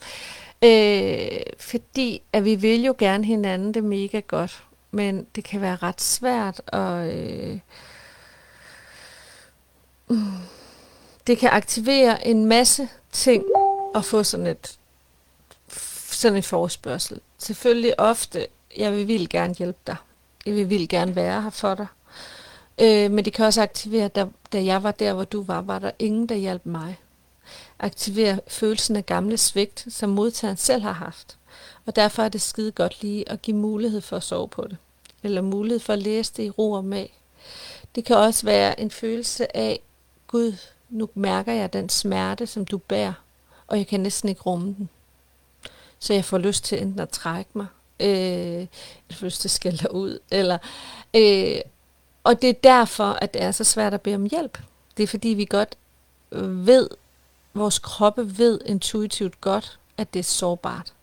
Øh, 0.64 1.40
fordi 1.60 2.22
at 2.34 2.46
vi 2.46 2.56
vil 2.56 2.84
jo 2.84 2.96
gerne 2.98 3.26
hinanden 3.26 3.74
det 3.74 3.84
mega 3.84 4.20
godt. 4.20 4.64
Men 4.92 5.28
det 5.36 5.44
kan 5.44 5.62
være 5.62 5.76
ret 5.76 6.02
svært 6.02 6.62
at... 6.68 7.14
Øh, 7.14 7.60
mm, 10.08 10.38
det 11.28 11.38
kan 11.38 11.50
aktivere 11.50 12.28
en 12.28 12.46
masse 12.46 12.90
ting 13.12 13.44
at 13.96 14.06
få 14.06 14.24
sådan 14.24 14.48
et 14.48 14.78
sådan 16.24 16.36
en 16.36 16.44
forspørgsel. 16.44 17.20
Selvfølgelig 17.38 18.00
ofte, 18.00 18.48
jeg 18.78 18.92
vil 18.92 19.08
vildt 19.08 19.30
gerne 19.30 19.54
hjælpe 19.54 19.80
dig. 19.88 19.96
Jeg 20.46 20.54
vil 20.56 20.70
vildt 20.70 20.90
gerne 20.90 21.16
være 21.16 21.42
her 21.42 21.50
for 21.50 21.76
dig. 21.76 21.88
Øh, 22.82 23.12
men 23.12 23.26
det 23.26 23.34
kan 23.34 23.46
også 23.46 23.62
aktivere, 23.62 24.08
da, 24.08 24.26
da 24.54 24.64
jeg 24.64 24.84
var 24.84 24.92
der, 24.92 25.14
hvor 25.14 25.24
du 25.24 25.44
var, 25.44 25.62
var 25.62 25.80
der 25.80 25.92
ingen, 26.00 26.30
der 26.30 26.36
hjalp 26.36 26.66
mig. 26.66 27.00
Aktivere 27.84 28.40
følelsen 28.48 28.96
af 28.96 29.06
gamle 29.06 29.38
svigt, 29.38 29.86
som 29.90 30.10
modtageren 30.10 30.58
selv 30.58 30.82
har 30.82 30.92
haft. 30.92 31.38
Og 31.86 31.96
derfor 31.96 32.24
er 32.24 32.30
det 32.30 32.42
skide 32.42 32.72
godt 32.72 33.02
lige 33.02 33.30
at 33.30 33.42
give 33.42 33.58
mulighed 33.58 34.02
for 34.02 34.18
at 34.18 34.24
sove 34.24 34.48
på 34.48 34.68
det. 34.70 34.78
Eller 35.24 35.42
mulighed 35.42 35.80
for 35.80 35.94
at 35.94 36.00
læse 36.00 36.34
det 36.38 36.44
i 36.44 36.50
ro 36.50 36.72
og 36.72 36.86
mag. 36.86 37.20
Det 37.96 38.06
kan 38.06 38.16
også 38.16 38.46
være 38.46 38.80
en 38.80 38.92
følelse 38.92 39.58
af, 39.58 39.80
Gud, 40.28 40.54
nu 40.90 41.10
mærker 41.14 41.54
jeg 41.54 41.74
den 41.74 41.90
smerte, 41.90 42.48
som 42.48 42.66
du 42.66 42.78
bærer, 42.78 43.14
og 43.68 43.78
jeg 43.78 43.88
kan 43.88 44.00
næsten 44.00 44.30
ikke 44.30 44.42
rumme 44.42 44.76
den. 44.78 44.90
Så 46.00 46.14
jeg 46.14 46.26
får 46.26 46.38
lyst 46.38 46.64
til 46.64 46.82
enten 46.82 47.00
at 47.00 47.10
trække 47.10 47.52
mig, 47.54 47.68
øh, 48.00 48.08
jeg 48.10 48.68
får 49.12 49.26
lyst 49.26 49.42
til 49.42 49.48
at 49.48 49.52
skælde 49.52 49.78
dig 49.78 49.94
ud, 49.94 50.20
eller 50.32 50.58
øh, 51.14 51.62
og 52.24 52.42
det 52.42 52.50
er 52.50 52.54
derfor, 52.54 53.14
at 53.22 53.34
det 53.34 53.42
er 53.42 53.52
så 53.52 53.64
svært 53.64 53.94
at 53.94 54.02
bede 54.02 54.16
om 54.16 54.26
hjælp. 54.26 54.58
Det 54.98 55.04
er 55.04 55.08
fordi, 55.08 55.30
vi 55.30 55.46
godt 55.46 55.78
ved, 56.66 56.90
vores 57.54 57.80
kroppe 57.80 58.38
ved 58.38 58.60
intuitivt 58.66 59.42
godt, 59.42 59.80
at 59.98 60.14
det 60.14 60.20
er 60.20 60.24
sårbart. 60.24 60.94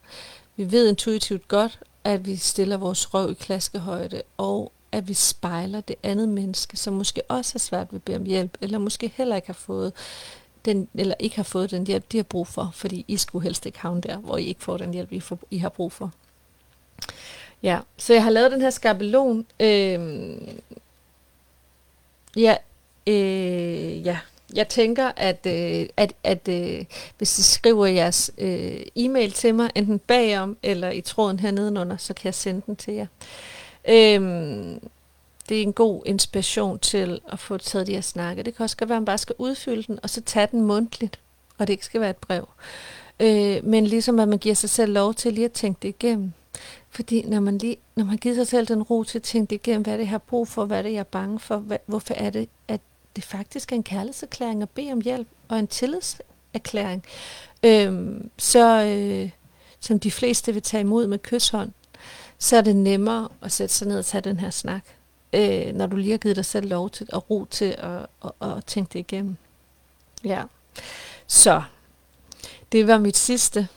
Vi 0.57 0.73
ved 0.73 0.89
intuitivt 0.89 1.49
godt, 1.49 1.79
at 2.05 2.27
vi 2.27 2.37
stiller 2.37 2.77
vores 2.77 3.15
røv 3.15 3.31
i 3.31 3.35
klaskehøjde, 3.35 4.23
og 4.37 4.73
at 4.93 5.09
vi 5.09 5.15
spejler 5.15 5.81
det 5.81 5.97
andet 6.03 6.29
menneske, 6.29 6.77
som 6.77 6.95
måske 6.95 7.23
også 7.29 7.55
har 7.55 7.59
svært 7.59 7.87
ved 7.91 7.99
at 7.99 8.03
bede 8.03 8.17
om 8.17 8.25
hjælp, 8.25 8.59
eller 8.61 8.79
måske 8.79 9.13
heller 9.15 9.37
ikke 9.37 9.49
har 9.49 9.55
fået 9.55 9.93
den, 10.65 10.89
eller 10.95 11.15
ikke 11.19 11.37
har 11.37 11.43
fået 11.43 11.71
den 11.71 11.87
hjælp, 11.87 12.13
de 12.13 12.19
har 12.19 12.25
brug 12.25 12.47
for, 12.47 12.71
fordi 12.75 13.05
I 13.09 13.17
skulle 13.17 13.43
helst 13.43 13.67
ikke 13.67 13.79
havne 13.79 14.01
der, 14.01 14.17
hvor 14.17 14.37
I 14.37 14.45
ikke 14.45 14.63
får 14.63 14.77
den 14.77 14.93
hjælp, 14.93 15.13
I, 15.13 15.21
får, 15.21 15.39
I 15.51 15.59
har 15.59 15.69
brug 15.69 15.93
for. 15.93 16.13
Ja, 17.63 17.81
så 17.97 18.13
jeg 18.13 18.23
har 18.23 18.31
lavet 18.31 18.53
den 18.53 18.61
her 18.61 18.71
skabelon, 18.71 19.47
øh, 19.61 20.41
Ja, 22.37 22.57
øh, 23.07 24.07
ja. 24.07 24.19
Jeg 24.55 24.69
tænker, 24.69 25.13
at, 25.17 25.47
øh, 25.47 25.87
at, 25.97 26.13
at 26.25 26.49
øh, 26.49 26.85
hvis 27.19 27.39
I 27.39 27.43
skriver 27.43 27.87
jeres 27.87 28.31
øh, 28.39 28.83
e-mail 28.97 29.33
til 29.33 29.55
mig, 29.55 29.71
enten 29.75 29.99
bagom 29.99 30.57
eller 30.63 30.91
i 30.91 31.01
tråden 31.01 31.39
hernedenunder, 31.39 31.97
så 31.97 32.15
kan 32.15 32.25
jeg 32.25 32.35
sende 32.35 32.63
den 32.67 32.77
til 32.77 32.95
jer. 32.95 33.07
Øhm, 33.89 34.81
det 35.49 35.59
er 35.59 35.63
en 35.63 35.73
god 35.73 36.03
inspiration 36.07 36.79
til 36.79 37.21
at 37.33 37.39
få 37.39 37.59
taget 37.59 37.87
de 37.87 37.95
her 37.95 38.01
snakke. 38.01 38.43
Det 38.43 38.57
kan 38.57 38.65
også 38.65 38.77
godt 38.77 38.89
være, 38.89 38.97
at 38.97 39.01
man 39.01 39.07
bare 39.07 39.19
skal 39.19 39.35
udfylde 39.39 39.83
den, 39.83 39.99
og 40.03 40.11
så 40.11 40.21
tage 40.21 40.49
den 40.51 40.61
mundtligt, 40.61 41.19
og 41.59 41.67
det 41.67 41.73
ikke 41.73 41.85
skal 41.85 42.01
være 42.01 42.11
et 42.11 42.17
brev. 42.17 42.49
Øh, 43.21 43.65
men 43.65 43.87
ligesom 43.87 44.21
at 44.21 44.29
man 44.29 44.39
giver 44.39 44.55
sig 44.55 44.71
selv 44.71 44.93
lov 44.93 45.15
til 45.15 45.33
lige 45.33 45.45
at 45.45 45.53
tænke 45.53 45.79
det 45.83 45.89
igennem. 45.89 46.33
Fordi 46.91 47.23
når 47.23 47.41
man, 47.41 47.59
lige, 47.59 47.77
når 47.97 48.05
man 48.05 48.17
giver 48.17 48.35
sig 48.35 48.47
selv 48.47 48.67
den 48.67 48.83
ro 48.83 49.05
til 49.05 49.19
at 49.19 49.23
tænke 49.23 49.51
det 49.51 49.57
igennem, 49.57 49.83
hvad 49.83 49.93
er 49.93 49.97
det, 49.97 50.05
jeg 50.05 50.11
har 50.11 50.19
brug 50.19 50.49
for, 50.49 50.65
hvad 50.65 50.79
er 50.79 50.83
det, 50.83 50.93
jeg 50.93 50.99
er 50.99 51.05
bange 51.05 51.39
for, 51.39 51.57
hvad, 51.57 51.79
hvorfor 51.87 52.15
er 52.15 52.31
det, 52.31 52.49
at 52.69 52.81
det 53.17 53.25
faktisk 53.25 53.73
er 53.73 53.77
en 53.77 53.83
kærlighedserklæring 53.83 54.63
at 54.63 54.71
bede 54.71 54.93
om 54.93 55.01
hjælp, 55.01 55.29
og 55.49 55.59
en 55.59 55.67
tillidserklæring, 55.67 57.05
øh, 57.63 58.21
så, 58.39 58.85
øh, 58.85 59.31
som 59.81 60.01
de 60.01 60.11
fleste 60.11 60.53
vil 60.53 60.63
tage 60.63 60.81
imod 60.81 61.07
med 61.07 61.19
kysshånd, 61.19 61.73
så 62.39 62.57
er 62.57 62.61
det 62.61 62.77
nemmere 62.77 63.29
at 63.43 63.53
sætte 63.53 63.75
sig 63.75 63.89
ned 63.89 63.99
og 63.99 64.05
tage 64.05 64.21
den 64.21 64.41
her 64.41 64.51
snak, 64.51 64.85
øh, 65.33 65.75
når 65.75 65.87
du 65.87 65.97
lige 65.97 66.11
har 66.11 66.19
givet 66.19 66.37
dig 66.37 66.45
selv 66.45 66.69
lov 66.69 66.91
til 66.91 67.09
og 67.13 67.31
ro 67.31 67.45
til 67.51 67.77
at, 67.79 68.07
at, 68.25 68.49
at 68.57 68.65
tænke 68.65 68.93
det 68.93 68.99
igennem. 68.99 69.37
Ja. 70.25 70.43
Så, 71.27 71.63
det 72.73 72.87
var 72.87 72.99
mit 72.99 73.17
sidste 73.17 73.69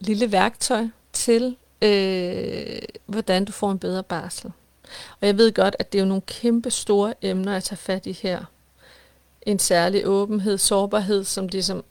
lille 0.00 0.32
værktøj 0.32 0.86
til, 1.12 1.56
øh, 1.82 2.78
hvordan 3.06 3.44
du 3.44 3.52
får 3.52 3.70
en 3.70 3.78
bedre 3.78 4.02
barsel. 4.02 4.52
Og 5.20 5.26
jeg 5.26 5.38
ved 5.38 5.54
godt, 5.54 5.76
at 5.78 5.92
det 5.92 5.98
er 5.98 6.02
jo 6.02 6.08
nogle 6.08 6.22
kæmpe 6.22 6.70
store 6.70 7.14
emner 7.22 7.56
at 7.56 7.64
tage 7.64 7.76
fat 7.76 8.06
i 8.06 8.12
her. 8.12 8.44
En 9.46 9.58
særlig 9.58 10.06
åbenhed, 10.06 10.58
sårbarhed, 10.58 11.24
som 11.24 11.46
ligesom 11.46 11.84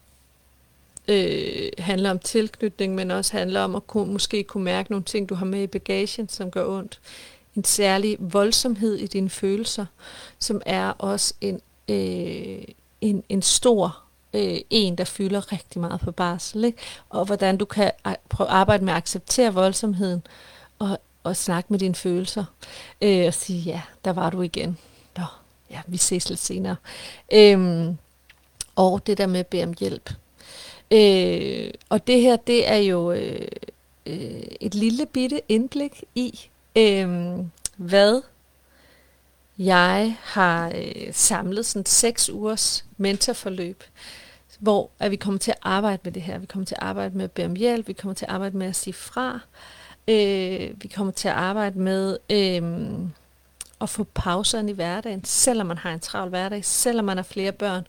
øh, 1.08 1.70
handler 1.78 2.12
om 2.12 2.20
tilknytning, 2.20 2.96
men 2.96 3.12
også 3.12 3.38
handler 3.38 3.62
om 3.62 3.76
at 3.76 3.88
kunne, 3.88 4.14
måske 4.14 4.44
kunne 4.44 4.64
mærke 4.64 4.92
nogle 4.92 5.04
ting, 5.04 5.30
du 5.30 5.36
har 5.36 5.46
med 5.46 5.62
i 5.62 5.68
bagagen, 5.68 6.30
som 6.30 6.52
gør 6.52 6.66
ondt. 6.66 7.00
En 7.56 7.64
særlig 7.64 8.18
voldsomhed 8.20 8.96
i 8.96 9.08
dine 9.08 9.30
følelser, 9.30 9.86
som 10.40 10.62
er 10.66 10.90
også 10.90 11.34
en, 11.42 11.62
øh, 11.90 12.64
en, 13.02 13.24
en 13.30 13.42
stor 13.42 14.02
øh, 14.34 14.58
en, 14.70 14.98
der 14.98 15.04
fylder 15.04 15.52
rigtig 15.52 15.82
meget 15.82 16.02
på 16.02 16.12
barsel. 16.12 16.64
Ikke? 16.64 16.78
Og 17.10 17.26
hvordan 17.26 17.58
du 17.58 17.66
kan 17.66 17.92
prøve 18.30 18.48
at 18.48 18.54
arbejde 18.54 18.86
med 18.86 18.94
at 18.94 18.98
acceptere 18.98 19.54
voldsomheden 19.54 20.22
og, 20.80 21.00
og 21.24 21.36
snakke 21.36 21.68
med 21.70 21.80
dine 21.80 21.96
følelser. 21.96 22.46
Øh, 23.02 23.26
og 23.28 23.34
sige, 23.34 23.60
ja, 23.60 23.82
der 24.06 24.14
var 24.14 24.30
du 24.30 24.42
igen. 24.42 24.78
Ja, 25.72 25.82
vi 25.88 25.98
ses 25.98 26.30
lidt 26.30 26.40
senere. 26.40 26.76
Øhm, 27.34 27.98
og 28.76 29.08
det 29.08 29.18
der 29.18 29.28
med 29.28 29.40
at 29.40 29.48
bede 29.48 29.64
om 29.64 29.74
hjælp. 29.80 30.10
Øh, 30.92 31.72
og 31.90 32.08
det 32.08 32.22
her, 32.22 32.36
det 32.36 32.70
er 32.70 32.78
jo 32.78 33.12
øh, 33.12 33.48
øh, 34.06 34.44
et 34.62 34.76
lille 34.76 35.06
bitte 35.06 35.42
indblik 35.50 36.04
i, 36.16 36.50
øh, 36.76 37.38
hvad 37.76 38.22
jeg 39.58 40.18
har 40.22 40.72
øh, 40.76 41.14
samlet 41.14 41.66
sådan 41.66 41.86
seks 41.86 42.30
ugers 42.30 42.86
mentorforløb, 42.98 43.84
hvor 44.60 44.90
at 45.00 45.12
vi 45.12 45.16
kommer 45.16 45.40
til 45.40 45.52
at 45.52 45.58
arbejde 45.62 46.02
med 46.04 46.12
det 46.12 46.22
her. 46.22 46.38
Vi 46.38 46.46
kommer 46.46 46.66
til 46.66 46.76
at 46.76 46.84
arbejde 46.84 47.18
med 47.18 47.24
at 47.24 47.32
bede 47.32 47.48
om 47.48 47.56
hjælp, 47.56 47.88
vi 47.88 47.94
kommer 47.94 48.14
til 48.14 48.26
at 48.26 48.32
arbejde 48.32 48.58
med 48.58 48.68
at 48.68 48.76
sige 48.76 48.94
fra, 48.94 49.40
øh, 50.08 50.84
vi 50.84 50.88
kommer 50.88 51.14
til 51.14 51.28
at 51.28 51.34
arbejde 51.34 51.80
med 51.80 52.18
øh, 52.30 52.62
at 53.82 53.90
få 53.90 54.04
pauserne 54.04 54.72
i 54.72 54.74
hverdagen, 54.74 55.24
selvom 55.24 55.68
man 55.68 55.78
har 55.78 55.94
en 55.94 56.00
travl 56.00 56.30
hverdag, 56.30 56.66
selvom 56.66 57.06
man 57.06 57.18
har 57.18 57.24
flere 57.24 57.52
børn, 57.52 57.88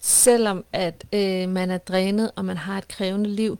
selvom 0.00 0.64
at 0.72 1.04
øh, 1.12 1.48
man 1.48 1.70
er 1.70 1.78
drænet, 1.78 2.30
og 2.36 2.44
man 2.44 2.56
har 2.56 2.78
et 2.78 2.88
krævende 2.88 3.30
liv, 3.30 3.58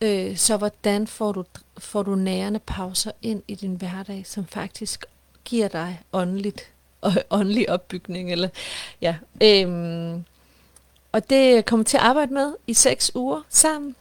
øh, 0.00 0.36
så 0.36 0.56
hvordan 0.56 1.06
får 1.06 1.32
du, 1.32 1.44
får 1.78 2.02
du 2.02 2.14
nærende 2.14 2.58
pauser 2.58 3.10
ind 3.22 3.42
i 3.48 3.54
din 3.54 3.74
hverdag, 3.74 4.22
som 4.26 4.46
faktisk 4.46 5.04
giver 5.44 5.68
dig 5.68 6.00
åndeligt, 6.12 6.70
og 7.00 7.12
åndelig 7.38 7.70
opbygning, 7.70 8.32
eller 8.32 8.48
ja, 9.00 9.16
øh, 9.42 10.20
og 11.12 11.30
det 11.30 11.66
kommer 11.66 11.84
til 11.84 11.96
at 11.96 12.02
arbejde 12.02 12.34
med 12.34 12.54
i 12.66 12.74
seks 12.74 13.10
uger 13.14 13.42
sammen. 13.48 13.96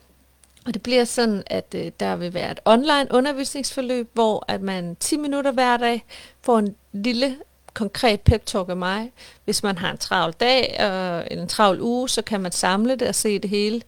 Og 0.66 0.74
det 0.74 0.84
bliver 0.84 1.04
sådan, 1.04 1.44
at 1.48 1.76
øh, 1.76 1.92
der 2.00 2.16
vil 2.16 2.34
være 2.34 2.52
et 2.52 2.60
online 2.66 3.08
undervisningsforløb, 3.12 4.10
hvor 4.14 4.46
at 4.48 4.62
man 4.62 4.96
10 4.96 5.18
minutter 5.18 5.52
hver 5.52 5.78
dag 5.78 6.06
får 6.42 6.60
en 6.60 6.76
lille 6.92 7.36
konkret 7.74 8.22
pep 8.22 8.46
talk 8.46 8.70
af 8.70 8.78
mig. 8.78 9.12
Hvis 9.46 9.64
man 9.64 9.78
har 9.78 9.92
en 9.92 9.98
travl 9.98 10.34
dag 10.40 10.76
og 10.80 11.28
en 11.32 11.48
travl 11.48 11.82
uge, 11.82 12.10
så 12.10 12.22
kan 12.22 12.42
man 12.42 12.52
samle 12.52 12.96
det 12.96 13.08
og 13.08 13.16
se 13.16 13.40
det 13.40 13.50
hele 13.50 13.82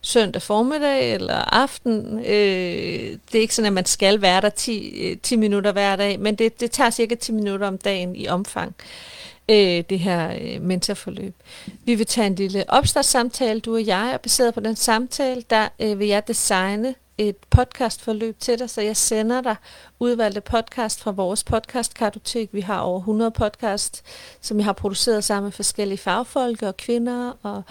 søndag 0.00 0.42
formiddag 0.42 1.14
eller 1.14 1.34
aften. 1.34 2.18
Øh, 2.18 3.18
det 3.32 3.34
er 3.34 3.40
ikke 3.40 3.54
sådan, 3.54 3.66
at 3.66 3.72
man 3.72 3.86
skal 3.86 4.22
være 4.22 4.40
der 4.40 4.48
10, 4.48 5.18
10 5.22 5.34
øh, 5.34 5.40
minutter 5.40 5.72
hver 5.72 5.96
dag, 5.96 6.20
men 6.20 6.34
det, 6.34 6.60
det 6.60 6.70
tager 6.70 6.90
cirka 6.90 7.14
10 7.14 7.32
minutter 7.32 7.66
om 7.66 7.78
dagen 7.78 8.16
i 8.16 8.28
omfang, 8.28 8.74
øh, 9.48 9.84
det 9.90 9.98
her 9.98 10.32
øh, 10.40 10.62
mentorforløb. 10.62 11.34
Vi 11.84 11.94
vil 11.94 12.06
tage 12.06 12.26
en 12.26 12.34
lille 12.34 12.64
opstartssamtale, 12.68 13.60
du 13.60 13.74
og 13.74 13.86
jeg, 13.86 14.10
og 14.14 14.20
baseret 14.20 14.54
på 14.54 14.60
den 14.60 14.76
samtale, 14.76 15.42
der 15.50 15.68
øh, 15.80 15.98
vil 15.98 16.08
jeg 16.08 16.28
designe 16.28 16.94
et 17.18 17.36
podcastforløb 17.50 18.38
til 18.38 18.58
dig, 18.58 18.70
så 18.70 18.80
jeg 18.80 18.96
sender 18.96 19.40
dig 19.40 19.56
udvalgte 19.98 20.40
podcast 20.40 21.00
fra 21.00 21.10
vores 21.10 21.44
podcastkartotek. 21.44 22.48
Vi 22.52 22.60
har 22.60 22.80
over 22.80 22.98
100 22.98 23.30
podcast, 23.30 24.02
som 24.40 24.56
jeg 24.56 24.64
har 24.64 24.72
produceret 24.72 25.24
sammen 25.24 25.44
med 25.44 25.52
forskellige 25.52 25.98
fagfolk 25.98 26.62
og 26.62 26.76
kvinder, 26.76 27.32
og 27.42 27.62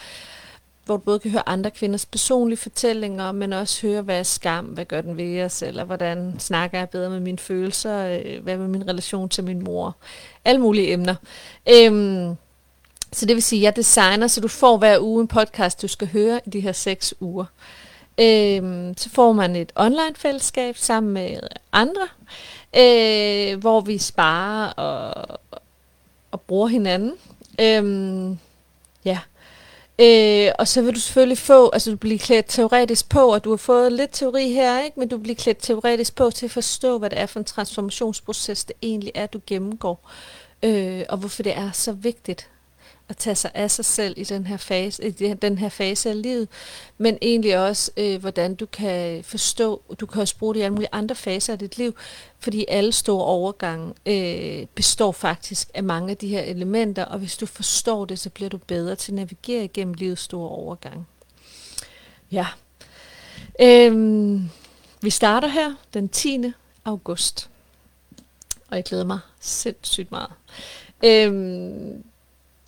hvor 0.85 0.97
du 0.97 1.03
både 1.03 1.19
kan 1.19 1.31
høre 1.31 1.49
andre 1.49 1.71
kvinders 1.71 2.05
personlige 2.05 2.57
fortællinger, 2.57 3.31
men 3.31 3.53
også 3.53 3.87
høre, 3.87 4.01
hvad 4.01 4.19
er 4.19 4.23
skam, 4.23 4.65
hvad 4.65 4.85
gør 4.85 5.01
den 5.01 5.17
ved 5.17 5.43
os, 5.43 5.61
eller 5.61 5.83
hvordan 5.83 6.35
snakker 6.39 6.77
jeg 6.77 6.89
bedre 6.89 7.09
med 7.09 7.19
mine 7.19 7.37
følelser, 7.37 8.05
øh, 8.05 8.43
hvad 8.43 8.57
med 8.57 8.67
min 8.67 8.87
relation 8.87 9.29
til 9.29 9.43
min 9.43 9.63
mor, 9.63 9.95
alle 10.45 10.61
mulige 10.61 10.91
emner. 10.91 11.15
Øhm, 11.69 12.35
så 13.13 13.25
det 13.25 13.35
vil 13.35 13.43
sige, 13.43 13.59
at 13.59 13.63
jeg 13.63 13.75
designer, 13.75 14.27
så 14.27 14.41
du 14.41 14.47
får 14.47 14.77
hver 14.77 14.99
uge 14.99 15.21
en 15.21 15.27
podcast, 15.27 15.81
du 15.81 15.87
skal 15.87 16.07
høre 16.07 16.41
i 16.45 16.49
de 16.49 16.59
her 16.59 16.71
seks 16.71 17.13
uger. 17.19 17.45
Øhm, 18.19 18.97
så 18.97 19.09
får 19.09 19.31
man 19.31 19.55
et 19.55 19.71
online-fællesskab 19.75 20.77
sammen 20.77 21.13
med 21.13 21.39
andre, 21.71 22.07
øh, 22.75 23.59
hvor 23.59 23.81
vi 23.81 23.97
sparer 23.97 24.71
og, 24.71 25.39
og 26.31 26.41
bruger 26.41 26.67
hinanden. 26.67 27.13
Øh, 27.61 28.37
ja. 29.05 29.19
Øh, 29.99 30.51
og 30.59 30.67
så 30.67 30.81
vil 30.81 30.95
du 30.95 30.99
selvfølgelig 30.99 31.37
få, 31.37 31.69
altså 31.69 31.91
du 31.91 31.97
bliver 31.97 32.17
klædt 32.17 32.45
teoretisk 32.47 33.09
på, 33.09 33.33
og 33.33 33.43
du 33.43 33.49
har 33.49 33.57
fået 33.57 33.93
lidt 33.93 34.11
teori 34.13 34.51
her, 34.51 34.83
ikke? 34.83 34.99
men 34.99 35.07
du 35.07 35.17
bliver 35.17 35.35
klædt 35.35 35.57
teoretisk 35.61 36.15
på 36.15 36.31
til 36.31 36.45
at 36.45 36.51
forstå, 36.51 36.97
hvad 36.97 37.09
det 37.09 37.19
er 37.19 37.25
for 37.25 37.39
en 37.39 37.45
transformationsproces, 37.45 38.65
det 38.65 38.75
egentlig 38.81 39.11
er, 39.15 39.25
du 39.25 39.41
gennemgår, 39.47 40.09
øh, 40.63 41.03
og 41.09 41.17
hvorfor 41.17 41.43
det 41.43 41.57
er 41.57 41.71
så 41.71 41.91
vigtigt 41.91 42.49
at 43.09 43.17
tage 43.17 43.35
sig 43.35 43.51
af 43.53 43.71
sig 43.71 43.85
selv 43.85 44.13
i 44.17 44.23
den 44.23 44.45
her 44.45 44.57
fase, 44.57 45.07
i 45.07 45.11
den 45.33 45.57
her 45.57 45.69
fase 45.69 46.09
af 46.09 46.21
livet, 46.21 46.47
men 46.97 47.17
egentlig 47.21 47.57
også, 47.59 47.91
øh, 47.97 48.19
hvordan 48.19 48.55
du 48.55 48.65
kan 48.65 49.23
forstå, 49.23 49.81
du 49.99 50.05
kan 50.05 50.21
også 50.21 50.37
bruge 50.37 50.53
det 50.53 50.59
i 50.59 50.63
alle 50.63 50.73
mulige 50.73 50.89
andre 50.91 51.15
faser 51.15 51.53
af 51.53 51.59
dit 51.59 51.77
liv, 51.77 51.95
fordi 52.39 52.65
alle 52.67 52.91
store 52.91 53.25
overgange 53.25 53.93
øh, 54.05 54.65
består 54.75 55.11
faktisk 55.11 55.69
af 55.73 55.83
mange 55.83 56.11
af 56.11 56.17
de 56.17 56.27
her 56.27 56.41
elementer, 56.41 57.05
og 57.05 57.19
hvis 57.19 57.37
du 57.37 57.45
forstår 57.45 58.05
det, 58.05 58.19
så 58.19 58.29
bliver 58.29 58.49
du 58.49 58.57
bedre 58.57 58.95
til 58.95 59.11
at 59.11 59.15
navigere 59.15 59.63
igennem 59.63 59.93
livets 59.93 60.21
store 60.21 60.49
overgange. 60.49 61.05
Ja. 62.31 62.47
Øhm, 63.61 64.49
vi 65.01 65.09
starter 65.09 65.47
her 65.47 65.73
den 65.93 66.09
10. 66.09 66.51
august, 66.85 67.49
og 68.67 68.75
jeg 68.75 68.83
glæder 68.83 69.05
mig 69.05 69.19
sindssygt 69.39 70.11
meget. 70.11 70.31
Øhm, 71.05 72.03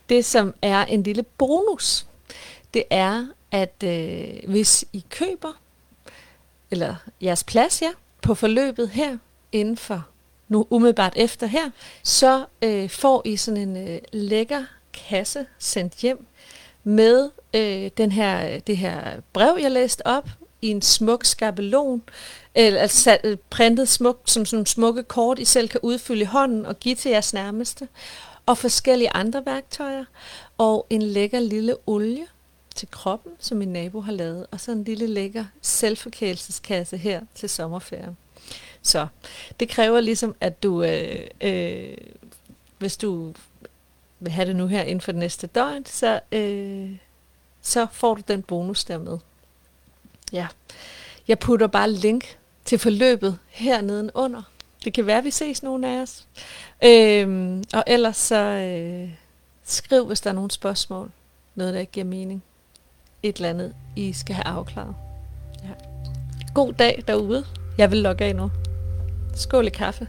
Det, 0.10 0.26
som 0.26 0.54
er 0.62 0.86
en 0.86 1.04
lille 1.04 1.24
bonus, 1.24 2.06
det 2.74 2.84
er, 2.90 3.28
at 3.52 3.84
øh, 3.84 4.30
hvis 4.48 4.86
I 4.94 5.06
køber, 5.10 5.62
eller 6.72 6.96
jeres 7.22 7.44
plads 7.44 7.82
ja, 7.82 7.92
på 8.22 8.36
forløbet 8.36 8.90
her, 8.90 9.18
inden 9.52 9.78
for 9.78 10.08
nu 10.48 10.68
umiddelbart 10.70 11.14
efter 11.16 11.48
her, 11.48 11.70
så 12.04 12.46
øh, 12.62 12.90
får 12.90 13.22
I 13.26 13.38
sådan 13.38 13.70
en 13.70 13.90
øh, 13.90 14.00
lækker 14.14 14.66
kasse 14.94 15.46
sendt 15.60 15.94
hjem 15.94 16.26
med 16.88 17.30
øh, 17.54 17.92
den 17.98 18.12
her, 18.12 18.60
det 18.60 18.78
her 18.78 19.22
brev, 19.34 19.58
jeg 19.62 19.72
læste 19.72 20.08
op, 20.08 20.30
i 20.62 20.68
en 20.68 20.82
smuk 20.82 21.26
skabelon, 21.26 22.04
eller 22.56 22.82
altså 22.82 23.18
øh, 23.24 23.38
printet 23.50 23.90
smukt, 23.90 24.32
som 24.32 24.46
sådan 24.46 24.66
smukke 24.66 25.04
kort, 25.04 25.40
I 25.40 25.46
selv 25.46 25.70
kan 25.70 25.80
udfylde 25.84 26.22
i 26.22 26.26
hånden 26.26 26.66
og 26.66 26.80
give 26.80 26.96
til 26.96 27.12
jeres 27.12 27.34
nærmeste, 27.34 27.88
og 28.46 28.58
forskellige 28.58 29.10
andre 29.14 29.46
værktøjer, 29.46 30.06
og 30.58 30.88
en 30.90 31.02
lækker 31.02 31.40
lille 31.40 31.76
olie 31.88 32.26
til 32.76 32.88
kroppen, 32.92 33.32
som 33.40 33.58
min 33.58 33.74
nabo 33.74 34.02
har 34.02 34.12
lavet, 34.12 34.46
og 34.52 34.60
så 34.60 34.72
en 34.72 34.84
lille 34.84 35.08
lækker 35.08 35.46
selvforkælelseskasse 35.62 36.98
her 36.98 37.22
til 37.36 37.50
sommerferien. 37.50 38.18
Så 38.82 39.08
det 39.60 39.70
kræver 39.70 40.00
ligesom, 40.00 40.36
at 40.42 40.64
du, 40.64 40.84
øh, 40.84 41.28
øh, 41.42 41.98
hvis 42.78 42.98
du 42.98 43.34
vil 44.26 44.32
have 44.32 44.48
det 44.48 44.56
nu 44.56 44.68
her 44.68 44.82
inden 44.82 45.02
for 45.02 45.12
det 45.12 45.20
næste 45.20 45.48
døgn, 45.48 45.86
så, 45.86 46.20
øh, 46.32 46.92
så 47.62 47.88
får 47.92 48.16
du 48.16 48.22
den 48.28 48.44
bonus 48.44 48.86
der 48.86 48.98
med. 48.98 49.18
Ja. 50.34 50.48
Jeg 51.28 51.40
putter 51.40 51.68
bare 51.68 51.92
link 51.92 52.38
til 52.66 52.80
forløbet 52.80 53.38
hernede 53.50 54.12
under. 54.14 54.42
Det 54.84 54.94
kan 54.94 55.06
være, 55.06 55.18
at 55.18 55.24
vi 55.24 55.32
ses 55.32 55.64
nogle 55.64 55.88
af 55.88 56.02
os. 56.02 56.28
Øhm, 56.84 57.64
og 57.74 57.84
ellers 57.88 58.18
så 58.18 58.36
øh, 58.36 59.10
skriv, 59.64 60.08
hvis 60.08 60.22
der 60.22 60.30
er 60.30 60.34
nogle 60.34 60.52
spørgsmål. 60.52 61.12
Noget, 61.56 61.74
der 61.74 61.80
ikke 61.80 61.92
giver 61.92 62.06
mening. 62.06 62.44
Et 63.24 63.36
eller 63.36 63.50
andet, 63.50 63.76
I 63.96 64.14
skal 64.14 64.36
have 64.36 64.48
afklaret. 64.48 64.96
Ja. 65.64 65.70
God 66.54 66.74
dag 66.74 67.04
derude. 67.08 67.46
Jeg 67.78 67.92
vil 67.92 68.00
logge 68.00 68.26
af 68.26 68.36
nu. 68.36 68.52
Skål 69.36 69.68
i 69.68 69.70
kaffe. 69.70 70.08